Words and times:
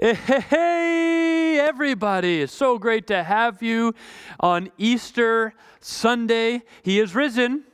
Hey, 0.00 1.58
everybody. 1.60 2.42
It's 2.42 2.52
so 2.52 2.78
great 2.78 3.08
to 3.08 3.24
have 3.24 3.60
you 3.64 3.96
on 4.38 4.70
Easter 4.78 5.54
Sunday. 5.80 6.62
He 6.84 7.00
is 7.00 7.16
risen. 7.16 7.64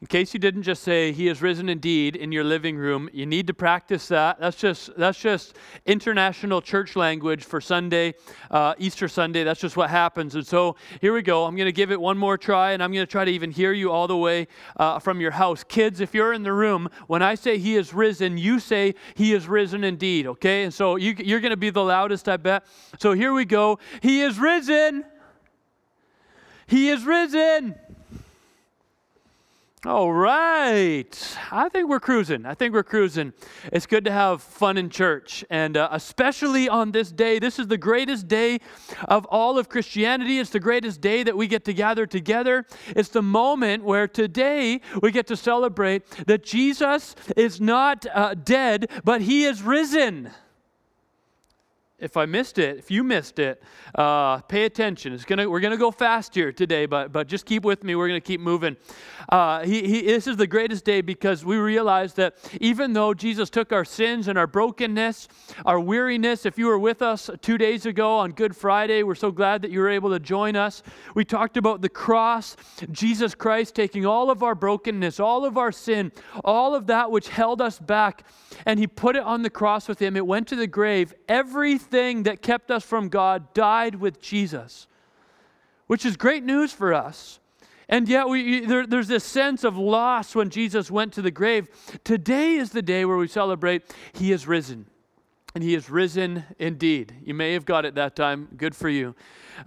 In 0.00 0.06
case 0.06 0.32
you 0.32 0.38
didn't 0.38 0.62
just 0.62 0.84
say 0.84 1.10
he 1.10 1.26
is 1.26 1.42
risen 1.42 1.68
indeed 1.68 2.14
in 2.14 2.30
your 2.30 2.44
living 2.44 2.76
room, 2.76 3.10
you 3.12 3.26
need 3.26 3.48
to 3.48 3.54
practice 3.54 4.06
that. 4.08 4.38
That's 4.38 4.56
just 4.56 4.96
that's 4.96 5.18
just 5.18 5.56
international 5.86 6.62
church 6.62 6.94
language 6.94 7.42
for 7.42 7.60
Sunday, 7.60 8.14
uh, 8.48 8.74
Easter 8.78 9.08
Sunday. 9.08 9.42
That's 9.42 9.58
just 9.58 9.76
what 9.76 9.90
happens. 9.90 10.36
And 10.36 10.46
so 10.46 10.76
here 11.00 11.12
we 11.12 11.22
go. 11.22 11.46
I'm 11.46 11.56
going 11.56 11.66
to 11.66 11.72
give 11.72 11.90
it 11.90 12.00
one 12.00 12.16
more 12.16 12.38
try, 12.38 12.72
and 12.72 12.82
I'm 12.82 12.92
going 12.92 13.04
to 13.04 13.10
try 13.10 13.24
to 13.24 13.30
even 13.32 13.50
hear 13.50 13.72
you 13.72 13.90
all 13.90 14.06
the 14.06 14.16
way 14.16 14.46
uh, 14.76 15.00
from 15.00 15.20
your 15.20 15.32
house. 15.32 15.64
Kids, 15.64 15.98
if 15.98 16.14
you're 16.14 16.32
in 16.32 16.44
the 16.44 16.52
room, 16.52 16.88
when 17.08 17.20
I 17.20 17.34
say 17.34 17.58
he 17.58 17.74
is 17.74 17.92
risen, 17.92 18.38
you 18.38 18.60
say 18.60 18.94
he 19.16 19.32
is 19.32 19.48
risen 19.48 19.82
indeed. 19.82 20.28
Okay? 20.28 20.62
And 20.62 20.72
so 20.72 20.94
you, 20.94 21.16
you're 21.18 21.40
going 21.40 21.50
to 21.50 21.56
be 21.56 21.70
the 21.70 21.82
loudest, 21.82 22.28
I 22.28 22.36
bet. 22.36 22.64
So 23.00 23.14
here 23.14 23.32
we 23.32 23.44
go. 23.44 23.80
He 24.00 24.20
is 24.20 24.38
risen. 24.38 25.04
He 26.68 26.88
is 26.88 27.04
risen. 27.04 27.74
All 29.86 30.12
right. 30.12 31.38
I 31.52 31.68
think 31.68 31.88
we're 31.88 32.00
cruising. 32.00 32.44
I 32.46 32.54
think 32.54 32.74
we're 32.74 32.82
cruising. 32.82 33.32
It's 33.72 33.86
good 33.86 34.04
to 34.06 34.10
have 34.10 34.42
fun 34.42 34.76
in 34.76 34.90
church. 34.90 35.44
And 35.50 35.76
uh, 35.76 35.88
especially 35.92 36.68
on 36.68 36.90
this 36.90 37.12
day, 37.12 37.38
this 37.38 37.60
is 37.60 37.68
the 37.68 37.78
greatest 37.78 38.26
day 38.26 38.58
of 39.06 39.24
all 39.26 39.56
of 39.56 39.68
Christianity. 39.68 40.40
It's 40.40 40.50
the 40.50 40.58
greatest 40.58 41.00
day 41.00 41.22
that 41.22 41.36
we 41.36 41.46
get 41.46 41.64
to 41.66 41.72
gather 41.72 42.06
together. 42.06 42.66
It's 42.88 43.10
the 43.10 43.22
moment 43.22 43.84
where 43.84 44.08
today 44.08 44.80
we 45.00 45.12
get 45.12 45.28
to 45.28 45.36
celebrate 45.36 46.04
that 46.26 46.42
Jesus 46.42 47.14
is 47.36 47.60
not 47.60 48.04
uh, 48.12 48.34
dead, 48.34 48.90
but 49.04 49.22
he 49.22 49.44
is 49.44 49.62
risen 49.62 50.32
if 51.98 52.16
I 52.16 52.26
missed 52.26 52.58
it, 52.58 52.78
if 52.78 52.92
you 52.92 53.02
missed 53.02 53.40
it, 53.40 53.60
uh, 53.96 54.38
pay 54.42 54.64
attention. 54.64 55.12
It's 55.12 55.24
gonna, 55.24 55.50
we're 55.50 55.58
going 55.58 55.72
to 55.72 55.76
go 55.76 55.90
fast 55.90 56.32
here 56.32 56.52
today, 56.52 56.86
but, 56.86 57.10
but 57.10 57.26
just 57.26 57.44
keep 57.44 57.64
with 57.64 57.82
me. 57.82 57.96
We're 57.96 58.06
going 58.06 58.20
to 58.20 58.26
keep 58.26 58.40
moving. 58.40 58.76
Uh, 59.28 59.64
he, 59.64 59.82
he, 59.82 60.02
this 60.02 60.28
is 60.28 60.36
the 60.36 60.46
greatest 60.46 60.84
day 60.84 61.00
because 61.00 61.44
we 61.44 61.56
realize 61.56 62.14
that 62.14 62.36
even 62.60 62.92
though 62.92 63.14
Jesus 63.14 63.50
took 63.50 63.72
our 63.72 63.84
sins 63.84 64.28
and 64.28 64.38
our 64.38 64.46
brokenness, 64.46 65.26
our 65.66 65.80
weariness, 65.80 66.46
if 66.46 66.56
you 66.56 66.66
were 66.66 66.78
with 66.78 67.02
us 67.02 67.30
two 67.42 67.58
days 67.58 67.84
ago 67.84 68.18
on 68.18 68.30
Good 68.30 68.54
Friday, 68.54 69.02
we're 69.02 69.16
so 69.16 69.32
glad 69.32 69.62
that 69.62 69.72
you 69.72 69.80
were 69.80 69.90
able 69.90 70.10
to 70.10 70.20
join 70.20 70.54
us. 70.54 70.84
We 71.16 71.24
talked 71.24 71.56
about 71.56 71.82
the 71.82 71.88
cross, 71.88 72.56
Jesus 72.92 73.34
Christ 73.34 73.74
taking 73.74 74.06
all 74.06 74.30
of 74.30 74.44
our 74.44 74.54
brokenness, 74.54 75.18
all 75.18 75.44
of 75.44 75.58
our 75.58 75.72
sin, 75.72 76.12
all 76.44 76.76
of 76.76 76.86
that 76.86 77.10
which 77.10 77.28
held 77.28 77.60
us 77.60 77.80
back, 77.80 78.24
and 78.66 78.78
he 78.78 78.86
put 78.86 79.16
it 79.16 79.22
on 79.22 79.42
the 79.42 79.50
cross 79.50 79.88
with 79.88 80.00
him. 80.00 80.16
It 80.16 80.24
went 80.24 80.46
to 80.48 80.56
the 80.56 80.68
grave. 80.68 81.12
Everything 81.28 81.87
that 82.24 82.42
kept 82.42 82.70
us 82.70 82.84
from 82.84 83.08
God 83.08 83.52
died 83.54 83.96
with 83.96 84.20
Jesus, 84.20 84.86
which 85.86 86.04
is 86.04 86.16
great 86.16 86.44
news 86.44 86.72
for 86.72 86.92
us. 86.94 87.40
And 87.88 88.06
yet, 88.06 88.28
we, 88.28 88.66
there, 88.66 88.86
there's 88.86 89.08
this 89.08 89.24
sense 89.24 89.64
of 89.64 89.78
loss 89.78 90.34
when 90.34 90.50
Jesus 90.50 90.90
went 90.90 91.14
to 91.14 91.22
the 91.22 91.30
grave. 91.30 91.68
Today 92.04 92.56
is 92.56 92.70
the 92.70 92.82
day 92.82 93.06
where 93.06 93.16
we 93.16 93.28
celebrate 93.28 93.82
He 94.12 94.30
is 94.30 94.46
risen. 94.46 94.86
And 95.58 95.64
He 95.64 95.74
is 95.74 95.90
risen 95.90 96.44
indeed. 96.60 97.16
You 97.24 97.34
may 97.34 97.52
have 97.54 97.64
got 97.64 97.84
it 97.84 97.96
that 97.96 98.14
time. 98.14 98.46
Good 98.56 98.76
for 98.76 98.88
you. 98.88 99.16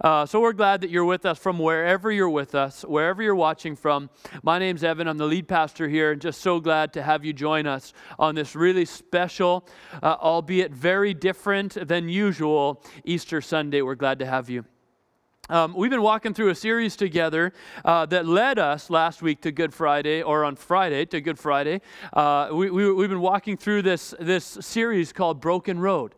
Uh, 0.00 0.24
so 0.24 0.40
we're 0.40 0.54
glad 0.54 0.80
that 0.80 0.88
you're 0.88 1.04
with 1.04 1.26
us 1.26 1.38
from 1.38 1.58
wherever 1.58 2.10
you're 2.10 2.30
with 2.30 2.54
us, 2.54 2.80
wherever 2.80 3.22
you're 3.22 3.34
watching 3.34 3.76
from. 3.76 4.08
My 4.42 4.58
name's 4.58 4.82
Evan. 4.82 5.06
I'm 5.06 5.18
the 5.18 5.26
lead 5.26 5.48
pastor 5.48 5.90
here, 5.90 6.12
and 6.12 6.18
just 6.18 6.40
so 6.40 6.60
glad 6.60 6.94
to 6.94 7.02
have 7.02 7.26
you 7.26 7.34
join 7.34 7.66
us 7.66 7.92
on 8.18 8.34
this 8.34 8.56
really 8.56 8.86
special, 8.86 9.68
uh, 10.02 10.16
albeit 10.18 10.72
very 10.72 11.12
different 11.12 11.74
than 11.86 12.08
usual, 12.08 12.82
Easter 13.04 13.42
Sunday. 13.42 13.82
We're 13.82 13.94
glad 13.94 14.18
to 14.20 14.24
have 14.24 14.48
you. 14.48 14.64
Um, 15.48 15.74
we've 15.74 15.90
been 15.90 16.02
walking 16.02 16.34
through 16.34 16.50
a 16.50 16.54
series 16.54 16.94
together 16.94 17.52
uh, 17.84 18.06
that 18.06 18.26
led 18.26 18.60
us 18.60 18.88
last 18.90 19.22
week 19.22 19.40
to 19.40 19.50
Good 19.50 19.74
Friday, 19.74 20.22
or 20.22 20.44
on 20.44 20.54
Friday 20.54 21.04
to 21.06 21.20
Good 21.20 21.36
Friday. 21.36 21.80
Uh, 22.12 22.50
we, 22.52 22.70
we, 22.70 22.92
we've 22.92 23.08
been 23.08 23.20
walking 23.20 23.56
through 23.56 23.82
this, 23.82 24.14
this 24.20 24.44
series 24.44 25.12
called 25.12 25.40
Broken 25.40 25.80
Road. 25.80 26.14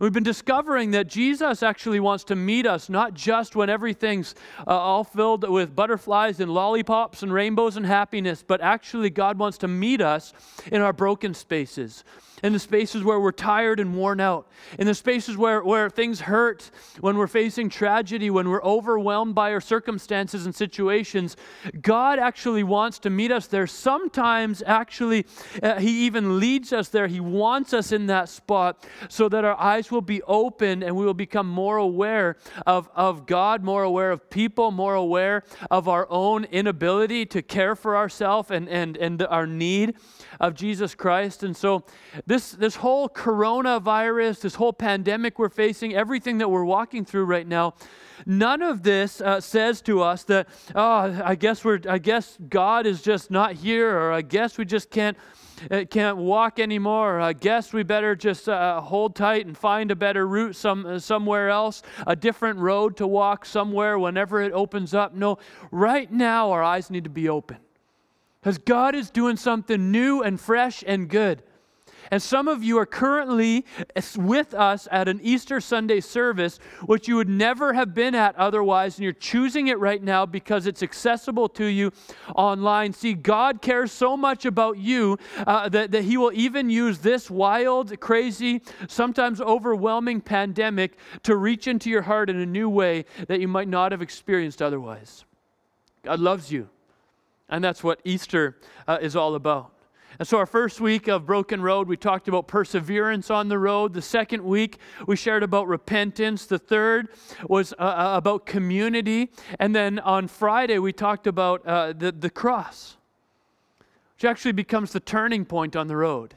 We've 0.00 0.12
been 0.12 0.22
discovering 0.22 0.92
that 0.92 1.06
Jesus 1.06 1.62
actually 1.62 2.00
wants 2.00 2.24
to 2.24 2.36
meet 2.36 2.66
us 2.66 2.88
not 2.88 3.14
just 3.14 3.54
when 3.54 3.68
everything's 3.68 4.34
uh, 4.66 4.70
all 4.70 5.04
filled 5.04 5.48
with 5.48 5.76
butterflies 5.76 6.40
and 6.40 6.52
lollipops 6.52 7.22
and 7.22 7.32
rainbows 7.32 7.76
and 7.76 7.84
happiness, 7.84 8.42
but 8.46 8.60
actually 8.60 9.10
God 9.10 9.38
wants 9.38 9.58
to 9.58 9.68
meet 9.68 10.00
us 10.00 10.32
in 10.70 10.80
our 10.80 10.92
broken 10.92 11.34
spaces 11.34 12.04
in 12.42 12.52
the 12.52 12.58
spaces 12.58 13.04
where 13.04 13.20
we're 13.20 13.30
tired 13.30 13.78
and 13.78 13.94
worn 13.94 14.20
out, 14.20 14.48
in 14.78 14.86
the 14.86 14.94
spaces 14.94 15.36
where, 15.36 15.62
where 15.62 15.88
things 15.88 16.22
hurt, 16.22 16.70
when 17.00 17.16
we're 17.16 17.28
facing 17.28 17.68
tragedy, 17.68 18.30
when 18.30 18.48
we're 18.48 18.62
overwhelmed 18.64 19.34
by 19.34 19.52
our 19.52 19.60
circumstances 19.60 20.44
and 20.44 20.54
situations, 20.54 21.36
God 21.80 22.18
actually 22.18 22.64
wants 22.64 22.98
to 23.00 23.10
meet 23.10 23.30
us 23.30 23.46
there. 23.46 23.66
Sometimes, 23.66 24.62
actually, 24.66 25.24
uh, 25.62 25.78
He 25.78 26.06
even 26.06 26.40
leads 26.40 26.72
us 26.72 26.88
there. 26.88 27.06
He 27.06 27.20
wants 27.20 27.72
us 27.72 27.92
in 27.92 28.06
that 28.06 28.28
spot 28.28 28.84
so 29.08 29.28
that 29.28 29.44
our 29.44 29.58
eyes 29.58 29.81
will 29.90 30.02
be 30.02 30.22
open 30.22 30.82
and 30.82 30.94
we 30.96 31.04
will 31.04 31.14
become 31.14 31.48
more 31.48 31.76
aware 31.76 32.36
of, 32.66 32.88
of 32.94 33.26
God, 33.26 33.62
more 33.62 33.82
aware 33.82 34.10
of 34.10 34.28
people, 34.30 34.70
more 34.70 34.94
aware 34.94 35.42
of 35.70 35.88
our 35.88 36.06
own 36.10 36.44
inability 36.44 37.26
to 37.26 37.42
care 37.42 37.74
for 37.74 37.96
ourselves 37.96 38.50
and, 38.50 38.68
and, 38.68 38.96
and 38.96 39.22
our 39.22 39.46
need 39.46 39.96
of 40.40 40.54
Jesus 40.54 40.94
Christ. 40.94 41.42
And 41.42 41.56
so, 41.56 41.84
this, 42.26 42.52
this 42.52 42.76
whole 42.76 43.08
coronavirus, 43.08 44.40
this 44.40 44.54
whole 44.54 44.72
pandemic 44.72 45.38
we're 45.38 45.48
facing, 45.48 45.94
everything 45.94 46.38
that 46.38 46.50
we're 46.50 46.64
walking 46.64 47.04
through 47.04 47.24
right 47.24 47.46
now, 47.46 47.74
none 48.26 48.62
of 48.62 48.82
this 48.82 49.20
uh, 49.20 49.40
says 49.40 49.80
to 49.82 50.02
us 50.02 50.24
that, 50.24 50.48
oh, 50.74 51.22
I 51.24 51.34
guess, 51.34 51.64
we're, 51.64 51.80
I 51.88 51.98
guess 51.98 52.38
God 52.48 52.86
is 52.86 53.02
just 53.02 53.30
not 53.30 53.54
here, 53.54 53.96
or 53.96 54.12
I 54.12 54.22
guess 54.22 54.58
we 54.58 54.64
just 54.64 54.90
can't. 54.90 55.16
Uh, 55.70 55.84
can't 55.88 56.16
walk 56.16 56.58
anymore. 56.58 57.20
I 57.20 57.32
guess 57.32 57.72
we 57.72 57.82
better 57.82 58.16
just 58.16 58.48
uh, 58.48 58.80
hold 58.80 59.14
tight 59.14 59.46
and 59.46 59.56
find 59.56 59.90
a 59.90 59.96
better 59.96 60.26
route 60.26 60.56
some, 60.56 60.86
uh, 60.86 60.98
somewhere 60.98 61.48
else, 61.50 61.82
a 62.06 62.16
different 62.16 62.58
road 62.58 62.96
to 62.96 63.06
walk 63.06 63.44
somewhere 63.44 63.98
whenever 63.98 64.40
it 64.40 64.52
opens 64.52 64.94
up. 64.94 65.14
No, 65.14 65.38
right 65.70 66.10
now 66.10 66.50
our 66.50 66.62
eyes 66.62 66.90
need 66.90 67.04
to 67.04 67.10
be 67.10 67.28
open. 67.28 67.58
Because 68.40 68.58
God 68.58 68.94
is 68.94 69.10
doing 69.10 69.36
something 69.36 69.92
new 69.92 70.22
and 70.22 70.40
fresh 70.40 70.82
and 70.86 71.08
good. 71.08 71.42
And 72.10 72.20
some 72.20 72.48
of 72.48 72.62
you 72.62 72.78
are 72.78 72.86
currently 72.86 73.64
with 74.16 74.54
us 74.54 74.88
at 74.90 75.08
an 75.08 75.20
Easter 75.22 75.60
Sunday 75.60 76.00
service, 76.00 76.58
which 76.84 77.08
you 77.08 77.16
would 77.16 77.28
never 77.28 77.72
have 77.72 77.94
been 77.94 78.14
at 78.14 78.36
otherwise, 78.36 78.96
and 78.96 79.04
you're 79.04 79.12
choosing 79.12 79.68
it 79.68 79.78
right 79.78 80.02
now 80.02 80.26
because 80.26 80.66
it's 80.66 80.82
accessible 80.82 81.48
to 81.50 81.64
you 81.64 81.92
online. 82.34 82.92
See, 82.92 83.14
God 83.14 83.62
cares 83.62 83.92
so 83.92 84.16
much 84.16 84.44
about 84.44 84.78
you 84.78 85.18
uh, 85.46 85.68
that, 85.70 85.90
that 85.92 86.04
He 86.04 86.16
will 86.16 86.32
even 86.34 86.70
use 86.70 86.98
this 86.98 87.30
wild, 87.30 87.98
crazy, 88.00 88.62
sometimes 88.88 89.40
overwhelming 89.40 90.20
pandemic 90.20 90.96
to 91.22 91.36
reach 91.36 91.66
into 91.66 91.90
your 91.90 92.02
heart 92.02 92.28
in 92.30 92.36
a 92.36 92.46
new 92.46 92.68
way 92.68 93.04
that 93.28 93.40
you 93.40 93.48
might 93.48 93.68
not 93.68 93.92
have 93.92 94.02
experienced 94.02 94.60
otherwise. 94.60 95.24
God 96.02 96.18
loves 96.18 96.50
you. 96.50 96.68
And 97.48 97.62
that's 97.62 97.84
what 97.84 98.00
Easter 98.04 98.56
uh, 98.88 98.98
is 99.00 99.14
all 99.14 99.34
about. 99.34 99.71
And 100.18 100.28
so, 100.28 100.38
our 100.38 100.46
first 100.46 100.80
week 100.80 101.08
of 101.08 101.24
Broken 101.24 101.62
Road, 101.62 101.88
we 101.88 101.96
talked 101.96 102.28
about 102.28 102.46
perseverance 102.46 103.30
on 103.30 103.48
the 103.48 103.58
road. 103.58 103.94
The 103.94 104.02
second 104.02 104.44
week, 104.44 104.78
we 105.06 105.16
shared 105.16 105.42
about 105.42 105.68
repentance. 105.68 106.46
The 106.46 106.58
third 106.58 107.08
was 107.48 107.72
uh, 107.78 107.82
uh 107.82 108.12
about 108.16 108.44
community. 108.44 109.30
And 109.58 109.74
then 109.74 109.98
on 109.98 110.28
Friday, 110.28 110.78
we 110.78 110.92
talked 110.92 111.26
about 111.26 111.66
uh, 111.66 111.94
the, 111.94 112.12
the 112.12 112.30
cross, 112.30 112.96
which 114.16 114.24
actually 114.24 114.52
becomes 114.52 114.92
the 114.92 115.00
turning 115.00 115.44
point 115.44 115.76
on 115.76 115.88
the 115.88 115.96
road. 115.96 116.34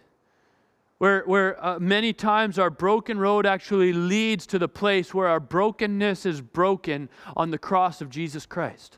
Where, 0.97 1.23
where 1.25 1.63
uh, 1.63 1.77
many 1.77 2.13
times 2.13 2.57
our 2.57 2.69
broken 2.69 3.19
road 3.19 3.45
actually 3.45 3.91
leads 3.91 4.47
to 4.47 4.57
the 4.57 4.69
place 4.69 5.13
where 5.13 5.27
our 5.27 5.41
brokenness 5.41 6.25
is 6.25 6.39
broken 6.39 7.09
on 7.35 7.51
the 7.51 7.57
cross 7.57 7.99
of 7.99 8.09
Jesus 8.09 8.45
Christ. 8.45 8.97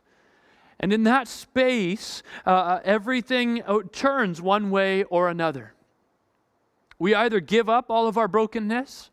And 0.80 0.94
in 0.94 1.04
that 1.04 1.28
space, 1.28 2.22
uh, 2.46 2.50
uh, 2.50 2.82
everything 2.84 3.64
uh, 3.64 3.80
turns 3.92 4.42
one 4.42 4.70
way 4.70 5.04
or 5.06 5.28
another. 5.28 5.74
We 7.00 7.16
either 7.16 7.40
give 7.40 7.70
up 7.70 7.90
all 7.90 8.08
of 8.08 8.18
our 8.18 8.28
brokenness, 8.28 9.10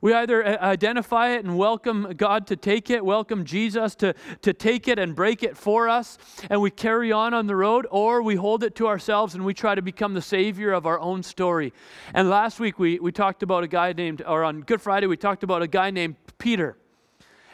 we 0.00 0.14
either 0.14 0.44
uh, 0.44 0.58
identify 0.60 1.30
it 1.30 1.44
and 1.44 1.58
welcome 1.58 2.12
God 2.16 2.46
to 2.48 2.56
take 2.56 2.88
it, 2.90 3.04
welcome 3.04 3.44
Jesus 3.44 3.96
to, 3.96 4.14
to 4.42 4.52
take 4.52 4.86
it 4.86 4.98
and 4.98 5.14
break 5.14 5.42
it 5.42 5.56
for 5.56 5.88
us, 5.88 6.18
and 6.48 6.60
we 6.60 6.70
carry 6.70 7.10
on 7.10 7.34
on 7.34 7.46
the 7.46 7.56
road, 7.56 7.86
or 7.90 8.22
we 8.22 8.36
hold 8.36 8.62
it 8.62 8.76
to 8.76 8.86
ourselves 8.86 9.34
and 9.34 9.44
we 9.44 9.54
try 9.54 9.74
to 9.74 9.82
become 9.82 10.14
the 10.14 10.22
savior 10.22 10.72
of 10.72 10.86
our 10.86 11.00
own 11.00 11.22
story. 11.22 11.72
And 12.14 12.30
last 12.30 12.60
week 12.60 12.78
we, 12.78 13.00
we 13.00 13.10
talked 13.10 13.42
about 13.42 13.64
a 13.64 13.68
guy 13.68 13.92
named, 13.92 14.22
or 14.26 14.44
on 14.44 14.60
Good 14.60 14.80
Friday, 14.80 15.06
we 15.06 15.16
talked 15.16 15.42
about 15.42 15.62
a 15.62 15.68
guy 15.68 15.90
named 15.90 16.16
Peter. 16.38 16.76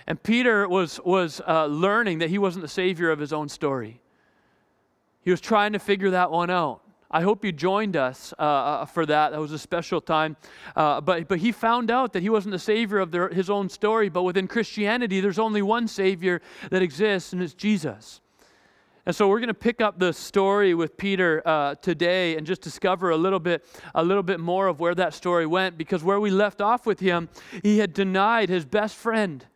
And 0.06 0.22
Peter 0.22 0.68
was, 0.68 1.00
was 1.04 1.40
uh, 1.46 1.66
learning 1.66 2.18
that 2.18 2.30
he 2.30 2.38
wasn't 2.38 2.62
the 2.62 2.68
savior 2.68 3.10
of 3.10 3.18
his 3.18 3.32
own 3.32 3.48
story. 3.48 4.00
He 5.22 5.30
was 5.30 5.40
trying 5.40 5.72
to 5.72 5.78
figure 5.78 6.10
that 6.10 6.30
one 6.30 6.50
out. 6.50 6.82
I 7.10 7.22
hope 7.22 7.44
you 7.44 7.52
joined 7.52 7.96
us 7.96 8.34
uh, 8.38 8.42
uh, 8.42 8.84
for 8.86 9.06
that. 9.06 9.30
That 9.30 9.40
was 9.40 9.52
a 9.52 9.58
special 9.58 10.00
time. 10.00 10.36
Uh, 10.74 11.00
but, 11.00 11.28
but 11.28 11.38
he 11.38 11.52
found 11.52 11.90
out 11.90 12.12
that 12.12 12.22
he 12.22 12.28
wasn't 12.28 12.52
the 12.52 12.58
Savior 12.58 12.98
of 12.98 13.12
their, 13.12 13.28
his 13.28 13.48
own 13.48 13.68
story, 13.68 14.08
but 14.08 14.24
within 14.24 14.48
Christianity, 14.48 15.20
there's 15.20 15.38
only 15.38 15.62
one 15.62 15.86
Savior 15.86 16.42
that 16.70 16.82
exists, 16.82 17.32
and 17.32 17.40
it's 17.40 17.54
Jesus. 17.54 18.20
And 19.06 19.14
so 19.14 19.28
we're 19.28 19.38
going 19.38 19.48
to 19.48 19.54
pick 19.54 19.80
up 19.80 19.98
the 19.98 20.12
story 20.12 20.74
with 20.74 20.96
Peter 20.96 21.40
uh, 21.46 21.76
today 21.76 22.36
and 22.36 22.46
just 22.46 22.62
discover 22.62 23.10
a 23.10 23.16
little 23.16 23.38
bit, 23.38 23.64
a 23.94 24.02
little 24.02 24.22
bit 24.22 24.40
more 24.40 24.66
of 24.66 24.80
where 24.80 24.94
that 24.94 25.14
story 25.14 25.46
went. 25.46 25.78
Because 25.78 26.02
where 26.02 26.18
we 26.18 26.30
left 26.30 26.60
off 26.60 26.84
with 26.84 27.00
him, 27.00 27.28
he 27.62 27.78
had 27.78 27.92
denied 27.92 28.48
his 28.48 28.64
best 28.64 28.96
friend 28.96 29.46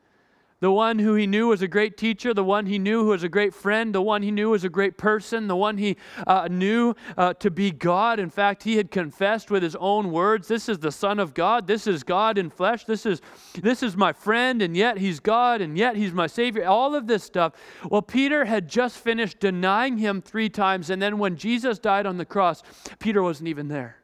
the 0.60 0.72
one 0.72 0.98
who 0.98 1.14
he 1.14 1.26
knew 1.26 1.48
was 1.48 1.62
a 1.62 1.68
great 1.68 1.96
teacher, 1.96 2.34
the 2.34 2.42
one 2.42 2.66
he 2.66 2.78
knew 2.78 3.04
who 3.04 3.10
was 3.10 3.22
a 3.22 3.28
great 3.28 3.54
friend, 3.54 3.94
the 3.94 4.02
one 4.02 4.22
he 4.22 4.32
knew 4.32 4.50
was 4.50 4.64
a 4.64 4.68
great 4.68 4.98
person, 4.98 5.46
the 5.46 5.54
one 5.54 5.78
he 5.78 5.96
uh, 6.26 6.48
knew 6.50 6.94
uh, 7.16 7.34
to 7.34 7.50
be 7.50 7.70
God. 7.70 8.18
In 8.18 8.28
fact, 8.28 8.64
he 8.64 8.76
had 8.76 8.90
confessed 8.90 9.52
with 9.52 9.62
his 9.62 9.76
own 9.76 10.10
words, 10.10 10.48
"This 10.48 10.68
is 10.68 10.80
the 10.80 10.90
Son 10.90 11.20
of 11.20 11.32
God. 11.32 11.68
This 11.68 11.86
is 11.86 12.02
God 12.02 12.38
in 12.38 12.50
flesh. 12.50 12.84
This 12.84 13.06
is 13.06 13.20
this 13.54 13.82
is 13.82 13.96
my 13.96 14.12
friend, 14.12 14.60
and 14.60 14.76
yet 14.76 14.98
he's 14.98 15.20
God, 15.20 15.60
and 15.60 15.78
yet 15.78 15.96
he's 15.96 16.12
my 16.12 16.26
Savior." 16.26 16.66
All 16.66 16.94
of 16.94 17.06
this 17.06 17.22
stuff. 17.22 17.52
Well, 17.88 18.02
Peter 18.02 18.44
had 18.44 18.68
just 18.68 18.98
finished 18.98 19.38
denying 19.38 19.98
him 19.98 20.20
three 20.20 20.48
times, 20.48 20.90
and 20.90 21.00
then 21.00 21.18
when 21.18 21.36
Jesus 21.36 21.78
died 21.78 22.04
on 22.04 22.16
the 22.16 22.24
cross, 22.24 22.62
Peter 22.98 23.22
wasn't 23.22 23.48
even 23.48 23.68
there. 23.68 23.98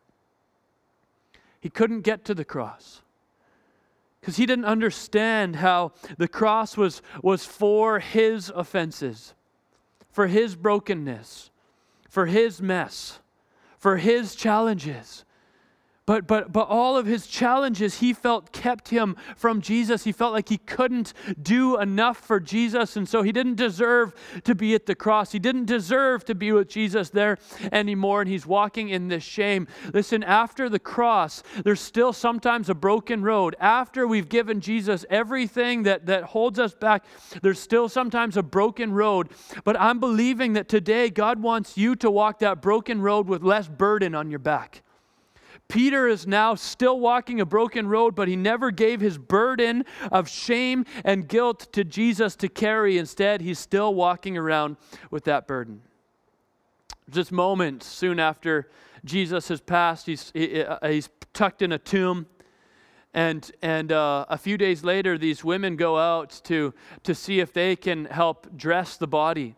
He 1.61 1.71
couldn't 1.71 2.03
get 2.03 2.25
to 2.27 2.35
the 2.35 2.45
cross 2.45 3.01
because 4.25 4.39
he 4.39 4.47
didn't 4.47 4.65
understand 4.65 5.57
how 5.57 5.93
the 6.17 6.27
cross 6.27 6.79
was, 6.79 7.03
was 7.23 7.45
for 7.45 7.99
his 7.99 8.49
offenses, 8.49 9.35
for 10.11 10.29
his 10.29 10.57
brokenness, 10.57 11.51
for 12.09 12.25
his 12.25 12.63
mess, 12.63 13.19
for 13.77 13.99
his 13.99 14.35
challenges. 14.35 15.27
But, 16.07 16.27
but, 16.27 16.53
but 16.53 16.69
all 16.69 16.99
of 16.99 17.07
his 17.07 17.27
challenges, 17.27 18.01
he 18.01 18.13
felt 18.13 18.53
kept 18.53 18.91
him 18.91 19.17
from 19.37 19.63
Jesus. 19.63 20.05
He 20.05 20.13
felt 20.13 20.35
like 20.35 20.51
he 20.51 20.59
couldn't 20.59 21.15
do 21.41 21.81
enough 21.81 22.19
for 22.19 22.39
Jesus. 22.39 22.95
And 22.97 23.09
so 23.09 23.23
he 23.23 23.33
didn't 23.33 23.55
deserve 23.55 24.15
to 24.45 24.55
be 24.55 24.75
at 24.75 24.85
the 24.85 24.95
cross. 24.95 25.33
He 25.33 25.39
didn't 25.39 25.65
deserve 25.65 26.27
to 26.27 26.35
be 26.35 26.53
with 26.53 26.69
Jesus 26.69 27.09
there 27.09 27.39
anymore. 27.73 28.21
And 28.21 28.29
he's 28.29 28.45
walking 28.45 28.91
in 28.91 29.09
this 29.09 29.25
shame. 29.25 29.67
Listen, 29.95 30.23
after 30.23 30.69
the 30.69 30.79
cross, 30.79 31.43
there's 31.65 31.81
still 31.81 32.13
sometimes 32.13 32.69
a 32.69 32.75
broken 32.75 33.23
road. 33.23 33.57
After 33.59 34.07
we've 34.07 34.29
given 34.29 34.61
Jesus 34.61 35.07
everything 35.09 35.85
that, 35.85 36.05
that 36.05 36.25
holds 36.25 36.59
us 36.59 36.75
back, 36.75 37.07
there's 37.41 37.59
still 37.59 37.89
sometimes 37.89 38.37
a 38.37 38.43
broken 38.43 38.93
road. 38.93 39.31
But 39.65 39.81
I'm 39.81 40.01
believing 40.01 40.53
that 40.53 40.69
today 40.69 41.09
God 41.09 41.41
wants 41.41 41.79
you 41.79 41.97
to 41.97 42.11
walk 42.11 42.41
that 42.41 42.61
broken 42.61 43.01
road 43.01 43.27
with 43.27 43.43
less 43.43 43.69
burden 43.69 44.15
on 44.15 44.29
your 44.29 44.39
back. 44.39 44.84
Peter 45.69 46.07
is 46.07 46.27
now 46.27 46.55
still 46.55 47.01
walking 47.01 47.41
a 47.41 47.47
broken 47.47 47.89
road, 47.89 48.15
but 48.15 48.29
he 48.29 48.37
never 48.37 48.71
gave 48.71 49.01
his 49.01 49.19
burden 49.19 49.85
of 50.13 50.29
shame 50.29 50.85
and 51.05 51.27
guilt 51.27 51.73
to 51.73 51.85
Jesus 51.85 52.37
to 52.37 52.49
carry. 52.49 52.99
Instead, 52.99 53.41
he's 53.41 53.59
still 53.59 53.95
walking 53.95 54.37
around 54.37 54.77
with 55.11 55.25
that 55.25 55.47
burden. 55.47 55.83
This 57.09 57.33
moment, 57.33 57.83
soon 57.83 58.21
after 58.21 58.69
Jesus 59.05 59.49
has 59.49 59.61
passed, 59.61 60.07
he's, 60.07 60.31
he, 60.35 60.63
uh, 60.63 60.79
he's 60.87 61.09
tucked 61.33 61.63
in 61.63 61.73
a 61.73 61.79
tomb. 61.79 62.27
And, 63.13 63.49
and 63.63 63.93
uh, 63.93 64.27
a 64.29 64.37
few 64.37 64.59
days 64.59 64.83
later, 64.83 65.17
these 65.17 65.45
women 65.45 65.77
go 65.77 65.99
out 65.99 66.41
to, 66.45 66.75
to 67.05 67.15
see 67.15 67.41
if 67.41 67.53
they 67.53 67.77
can 67.77 68.07
help 68.07 68.57
dress 68.57 68.97
the 68.97 69.07
body. 69.07 69.55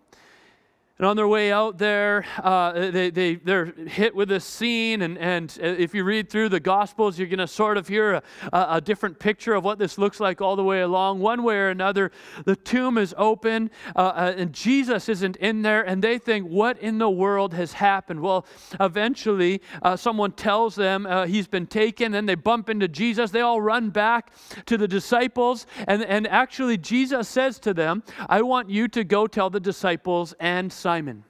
And 0.99 1.07
on 1.07 1.15
their 1.15 1.29
way 1.29 1.53
out 1.53 1.77
there, 1.77 2.25
uh, 2.43 2.91
they, 2.91 3.11
they, 3.11 3.35
they're 3.35 3.67
hit 3.67 4.15
with 4.15 4.31
this 4.31 4.47
scene. 4.47 5.03
And, 5.03 5.19
and 5.19 5.55
if 5.61 5.95
you 5.95 6.05
read 6.05 6.31
through 6.31 6.49
the 6.49 6.59
Gospels, 6.59 7.19
you're 7.19 7.29
going 7.29 7.39
to 7.39 7.47
sort 7.47 7.77
of 7.77 7.87
hear 7.87 8.15
a, 8.15 8.23
a, 8.51 8.81
different 8.81 9.19
picture 9.19 9.53
of 9.53 9.63
what 9.63 9.79
this 9.79 9.99
looks 9.99 10.21
like 10.21 10.41
all 10.41 10.57
the 10.57 10.65
way 10.65 10.81
along. 10.81 11.21
One 11.21 11.43
way 11.43 11.57
or 11.57 11.69
another, 11.69 12.13
the 12.47 12.57
tomb 12.57 12.97
is 12.97 13.15
open 13.19 13.71
uh, 13.95 13.99
uh, 13.99 14.35
and 14.39 14.55
Jesus 14.55 15.11
isn't 15.11 15.37
in 15.37 15.61
there. 15.61 15.83
And 15.83 16.03
they 16.03 16.17
think, 16.17 16.49
what 16.49 16.79
in 16.79 16.97
the 16.97 17.11
world 17.11 17.53
has 17.53 17.75
happened? 17.75 18.21
Well, 18.23 18.47
eventually, 18.81 19.61
uh, 19.83 19.97
someone 19.97 20.33
tells 20.33 20.77
them 20.77 21.05
uh, 21.05 21.27
he's 21.27 21.47
been 21.47 21.67
taken. 21.67 22.13
Then 22.13 22.25
they 22.25 22.37
bump 22.37 22.71
into 22.71 22.89
Jesus. 22.89 23.31
They 23.31 23.43
all 23.43 23.61
run 23.61 23.91
back 23.91 24.33
to 24.65 24.79
the 24.79 24.89
disciples. 24.89 25.67
And, 25.87 26.03
and 26.05 26.27
actually, 26.27 26.79
Jesus 26.79 27.29
says 27.29 27.59
to 27.59 27.75
them, 27.75 28.03
I 28.31 28.41
want 28.41 28.71
you 28.71 28.89
to 28.89 29.05
go 29.05 29.27
tell 29.27 29.51
the 29.51 29.61
disciples 29.61 30.33
and 30.41 30.73
Simon, 30.87 31.25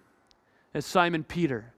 as 0.75 0.85
Simon 0.85 1.25
Peter. 1.25 1.73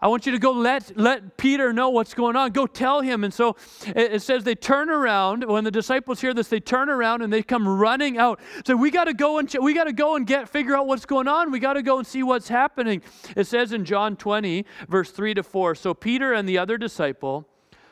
I 0.00 0.08
want 0.08 0.24
you 0.24 0.32
to 0.32 0.38
go 0.38 0.52
let, 0.52 0.96
let 0.96 1.36
Peter 1.36 1.70
know 1.70 1.90
what's 1.90 2.14
going 2.14 2.36
on. 2.36 2.52
Go 2.52 2.66
tell 2.66 3.02
him. 3.02 3.22
And 3.22 3.34
so 3.34 3.54
it, 3.88 4.14
it, 4.14 4.22
says 4.22 4.44
they 4.44 4.54
turn 4.54 4.88
around. 4.88 5.44
When 5.44 5.62
the 5.62 5.70
disciples 5.70 6.22
hear 6.22 6.32
this, 6.32 6.48
they 6.48 6.58
turn 6.58 6.88
around 6.88 7.20
and 7.20 7.30
they 7.30 7.42
come 7.42 7.68
running 7.68 8.16
out. 8.16 8.40
So 8.64 8.74
we 8.74 8.90
got 8.90 9.04
to 9.04 9.12
go 9.12 9.36
and 9.36 9.54
we 9.60 9.74
got 9.74 9.84
to 9.84 9.92
go 9.92 10.16
and 10.16 10.26
get 10.26 10.48
figure 10.48 10.74
out 10.74 10.86
what's 10.86 11.04
going 11.04 11.28
on. 11.28 11.52
We 11.52 11.58
got 11.58 11.74
to 11.74 11.82
go 11.82 11.98
and 11.98 12.06
see 12.06 12.22
what's 12.22 12.48
happening. 12.48 13.02
It 13.36 13.46
says 13.46 13.74
in 13.74 13.84
John 13.84 14.16
20, 14.16 14.64
verse 14.88 15.10
3 15.10 15.34
to 15.34 15.42
4. 15.42 15.74
So 15.74 15.92
Peter 15.92 16.32
and 16.32 16.48
the 16.48 16.56
other 16.56 16.78
disciple 16.78 17.46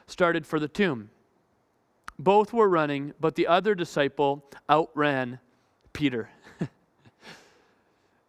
started 0.07 0.47
for 0.47 0.59
the 0.59 0.69
tomb. 0.69 1.11
Both 2.19 2.55
were 2.55 2.71
running, 2.71 3.12
but 3.21 3.35
the 3.35 3.49
other 3.49 3.75
disciple 3.75 4.47
outran 4.71 5.41
Peter. 5.93 6.31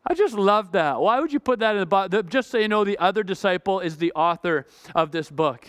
I 0.08 0.14
just 0.14 0.36
love 0.36 0.72
that. 0.74 1.00
Why 1.00 1.20
would 1.20 1.34
you 1.34 1.40
put 1.40 1.60
that 1.60 1.74
in 1.76 1.80
the 1.80 1.86
Bible? 1.86 2.22
Just 2.24 2.52
so 2.52 2.58
you 2.58 2.68
know, 2.68 2.84
the 2.84 2.98
other 3.00 3.24
disciple 3.24 3.80
is 3.80 3.98
the 3.98 4.12
author 4.14 4.68
of 4.94 5.12
this 5.12 5.32
book. 5.32 5.68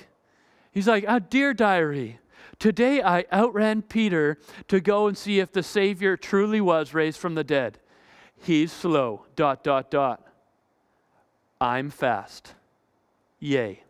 He's 0.73 0.87
like, 0.87 1.05
oh, 1.09 1.19
Dear 1.19 1.55
diary, 1.55 2.19
today 2.59 3.03
I 3.03 3.25
outran 3.33 3.83
Peter 3.83 4.39
to 4.69 4.81
go 4.81 5.07
and 5.07 5.17
see 5.17 5.41
if 5.41 5.53
the 5.53 5.63
Savior 5.63 6.19
truly 6.19 6.61
was 6.61 6.93
raised 6.93 7.19
from 7.19 7.35
the 7.35 7.45
dead. 7.45 7.79
He's 8.39 8.73
slow, 8.73 9.25
dot, 9.37 9.65
dot, 9.65 9.91
dot. 9.91 10.23
I'm 11.59 11.89
fast. 11.89 12.53
Yay. 13.39 13.83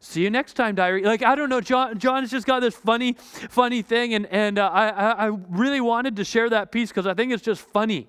See 0.00 0.22
you 0.22 0.30
next 0.30 0.54
time, 0.54 0.74
diary. 0.74 1.02
Like, 1.02 1.22
I 1.22 1.34
don't 1.34 1.48
know, 1.48 1.60
John, 1.60 1.98
John 1.98 2.22
has 2.22 2.30
just 2.30 2.46
got 2.46 2.60
this 2.60 2.74
funny, 2.74 3.14
funny 3.14 3.82
thing, 3.82 4.14
and, 4.14 4.26
and 4.26 4.58
uh, 4.58 4.68
I, 4.68 4.88
I 4.88 5.26
really 5.48 5.80
wanted 5.80 6.16
to 6.16 6.24
share 6.24 6.48
that 6.50 6.72
piece 6.72 6.88
because 6.90 7.06
I 7.06 7.14
think 7.14 7.32
it's 7.32 7.42
just 7.42 7.60
funny. 7.60 8.08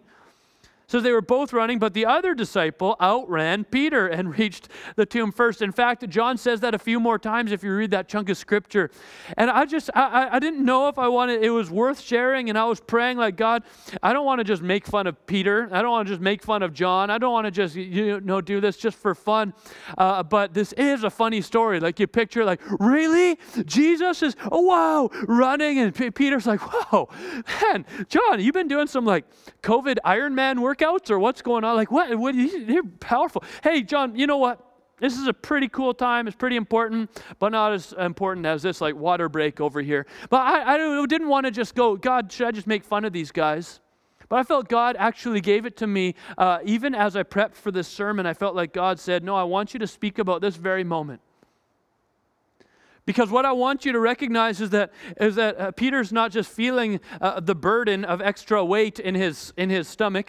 So 0.87 0.99
they 0.99 1.11
were 1.11 1.21
both 1.21 1.51
running, 1.53 1.79
but 1.79 1.93
the 1.93 2.05
other 2.05 2.33
disciple 2.33 2.95
outran 3.01 3.63
Peter 3.65 4.07
and 4.07 4.37
reached 4.37 4.69
the 4.95 5.05
tomb 5.05 5.31
first. 5.31 5.61
In 5.61 5.71
fact, 5.71 6.07
John 6.09 6.37
says 6.37 6.59
that 6.61 6.73
a 6.75 6.79
few 6.79 6.99
more 6.99 7.17
times 7.17 7.51
if 7.51 7.63
you 7.63 7.73
read 7.75 7.91
that 7.91 8.07
chunk 8.07 8.29
of 8.29 8.37
scripture. 8.37 8.91
And 9.37 9.49
I 9.49 9.65
just, 9.65 9.89
I, 9.95 10.29
I 10.33 10.39
didn't 10.39 10.63
know 10.63 10.87
if 10.87 10.99
I 10.99 11.07
wanted, 11.07 11.43
it 11.43 11.49
was 11.49 11.69
worth 11.69 11.99
sharing. 11.99 12.49
And 12.49 12.57
I 12.57 12.65
was 12.65 12.79
praying, 12.79 13.17
like, 13.17 13.35
God, 13.35 13.63
I 14.03 14.13
don't 14.13 14.25
want 14.25 14.39
to 14.39 14.43
just 14.43 14.61
make 14.61 14.85
fun 14.85 15.07
of 15.07 15.25
Peter. 15.25 15.67
I 15.71 15.81
don't 15.81 15.91
want 15.91 16.07
to 16.07 16.13
just 16.13 16.21
make 16.21 16.43
fun 16.43 16.61
of 16.61 16.73
John. 16.73 17.09
I 17.09 17.17
don't 17.17 17.33
want 17.33 17.45
to 17.45 17.51
just, 17.51 17.75
you 17.75 18.19
know, 18.21 18.41
do 18.41 18.61
this 18.61 18.77
just 18.77 18.97
for 18.97 19.15
fun. 19.15 19.53
Uh, 19.97 20.21
but 20.23 20.53
this 20.53 20.73
is 20.73 21.03
a 21.03 21.09
funny 21.09 21.41
story. 21.41 21.79
Like, 21.79 21.99
you 21.99 22.07
picture, 22.07 22.45
like, 22.45 22.61
really? 22.79 23.39
Jesus 23.65 24.21
is, 24.21 24.35
oh, 24.51 24.61
wow, 24.61 25.09
running. 25.27 25.79
And 25.79 25.93
P- 25.95 26.11
Peter's 26.11 26.45
like, 26.45 26.59
whoa, 26.61 27.09
man, 27.61 27.85
John, 28.07 28.39
you've 28.39 28.53
been 28.53 28.67
doing 28.67 28.87
some, 28.87 29.05
like, 29.05 29.25
COVID 29.63 29.97
Iron 30.03 30.35
Man 30.35 30.61
work 30.61 30.74
workouts 30.75 31.09
or 31.09 31.19
what's 31.19 31.41
going 31.41 31.63
on? 31.63 31.75
Like, 31.75 31.91
what? 31.91 32.15
what 32.17 32.35
you're 32.35 32.83
powerful. 32.99 33.43
Hey, 33.63 33.81
John, 33.81 34.15
you 34.15 34.27
know 34.27 34.37
what? 34.37 34.61
This 34.99 35.17
is 35.17 35.27
a 35.27 35.33
pretty 35.33 35.67
cool 35.67 35.93
time. 35.93 36.25
It's 36.27 36.37
pretty 36.37 36.55
important, 36.55 37.09
but 37.37 37.49
not 37.49 37.73
as 37.73 37.93
important 37.93 38.45
as 38.45 38.61
this 38.61 38.79
like 38.79 38.95
water 38.95 39.27
break 39.27 39.59
over 39.59 39.81
here. 39.81 40.05
But 40.29 40.41
I, 40.41 40.75
I 40.75 41.05
didn't 41.05 41.27
want 41.27 41.45
to 41.45 41.51
just 41.51 41.75
go, 41.75 41.97
God, 41.97 42.31
should 42.31 42.47
I 42.47 42.51
just 42.51 42.67
make 42.67 42.85
fun 42.85 43.03
of 43.03 43.11
these 43.11 43.31
guys? 43.31 43.81
But 44.29 44.37
I 44.37 44.43
felt 44.43 44.69
God 44.69 44.95
actually 44.97 45.41
gave 45.41 45.65
it 45.65 45.77
to 45.77 45.87
me. 45.87 46.15
Uh, 46.37 46.59
even 46.63 46.95
as 46.95 47.15
I 47.15 47.23
prepped 47.23 47.55
for 47.55 47.71
this 47.71 47.87
sermon, 47.87 48.25
I 48.25 48.33
felt 48.33 48.55
like 48.55 48.73
God 48.73 48.99
said, 48.99 49.23
No, 49.23 49.35
I 49.35 49.43
want 49.43 49.73
you 49.73 49.79
to 49.81 49.87
speak 49.87 50.17
about 50.17 50.41
this 50.41 50.55
very 50.55 50.83
moment. 50.83 51.21
Because 53.05 53.29
what 53.29 53.45
I 53.45 53.51
want 53.51 53.85
you 53.85 53.91
to 53.91 53.99
recognize 53.99 54.61
is 54.61 54.71
that, 54.71 54.91
is 55.17 55.35
that 55.35 55.59
uh, 55.59 55.71
Peter's 55.71 56.11
not 56.11 56.31
just 56.31 56.49
feeling 56.49 56.99
uh, 57.21 57.39
the 57.39 57.53
burden 57.53 58.03
of 58.03 58.19
extra 58.19 58.65
weight 58.65 58.99
in 58.99 59.13
his, 59.13 59.53
in 59.57 59.69
his 59.69 59.87
stomach 59.87 60.27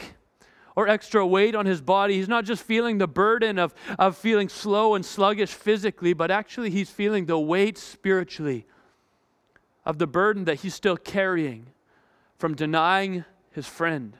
or 0.76 0.86
extra 0.86 1.26
weight 1.26 1.54
on 1.54 1.66
his 1.66 1.80
body. 1.80 2.14
He's 2.14 2.28
not 2.28 2.44
just 2.44 2.62
feeling 2.62 2.98
the 2.98 3.08
burden 3.08 3.58
of, 3.58 3.74
of 3.98 4.16
feeling 4.16 4.48
slow 4.48 4.94
and 4.94 5.04
sluggish 5.04 5.50
physically, 5.50 6.12
but 6.12 6.30
actually 6.30 6.70
he's 6.70 6.90
feeling 6.90 7.24
the 7.24 7.38
weight 7.38 7.78
spiritually 7.78 8.66
of 9.84 9.98
the 9.98 10.06
burden 10.06 10.44
that 10.44 10.56
he's 10.56 10.74
still 10.74 10.96
carrying 10.96 11.68
from 12.38 12.54
denying 12.54 13.24
his 13.50 13.66
friend, 13.66 14.16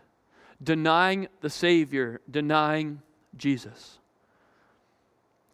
denying 0.63 1.29
the 1.43 1.51
Savior, 1.51 2.23
denying 2.31 3.03
Jesus. 3.37 3.99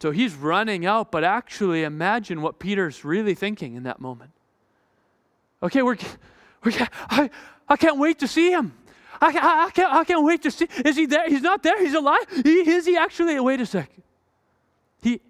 So 0.00 0.12
he's 0.12 0.34
running 0.34 0.86
out, 0.86 1.10
but 1.10 1.24
actually 1.24 1.82
imagine 1.82 2.42
what 2.42 2.58
Peter's 2.58 3.04
really 3.04 3.34
thinking 3.34 3.74
in 3.74 3.82
that 3.84 4.00
moment. 4.00 4.30
Okay, 5.62 5.82
we're, 5.82 5.96
we're 6.64 6.72
I, 7.08 7.30
I 7.68 7.76
can't 7.76 7.98
wait 7.98 8.20
to 8.20 8.28
see 8.28 8.50
him. 8.50 8.72
I, 9.20 9.26
I, 9.26 9.64
I, 9.66 9.70
can't, 9.70 9.92
I 9.92 10.04
can't 10.04 10.24
wait 10.24 10.42
to 10.42 10.50
see. 10.50 10.68
Is 10.84 10.96
he 10.96 11.06
there? 11.06 11.28
He's 11.28 11.42
not 11.42 11.62
there. 11.62 11.78
He's 11.80 11.94
alive. 11.94 12.24
He, 12.42 12.68
is 12.70 12.86
he 12.86 12.96
actually? 12.96 13.38
Wait 13.40 13.60
a 13.60 13.66
second. 13.66 14.02
He, 15.02 15.20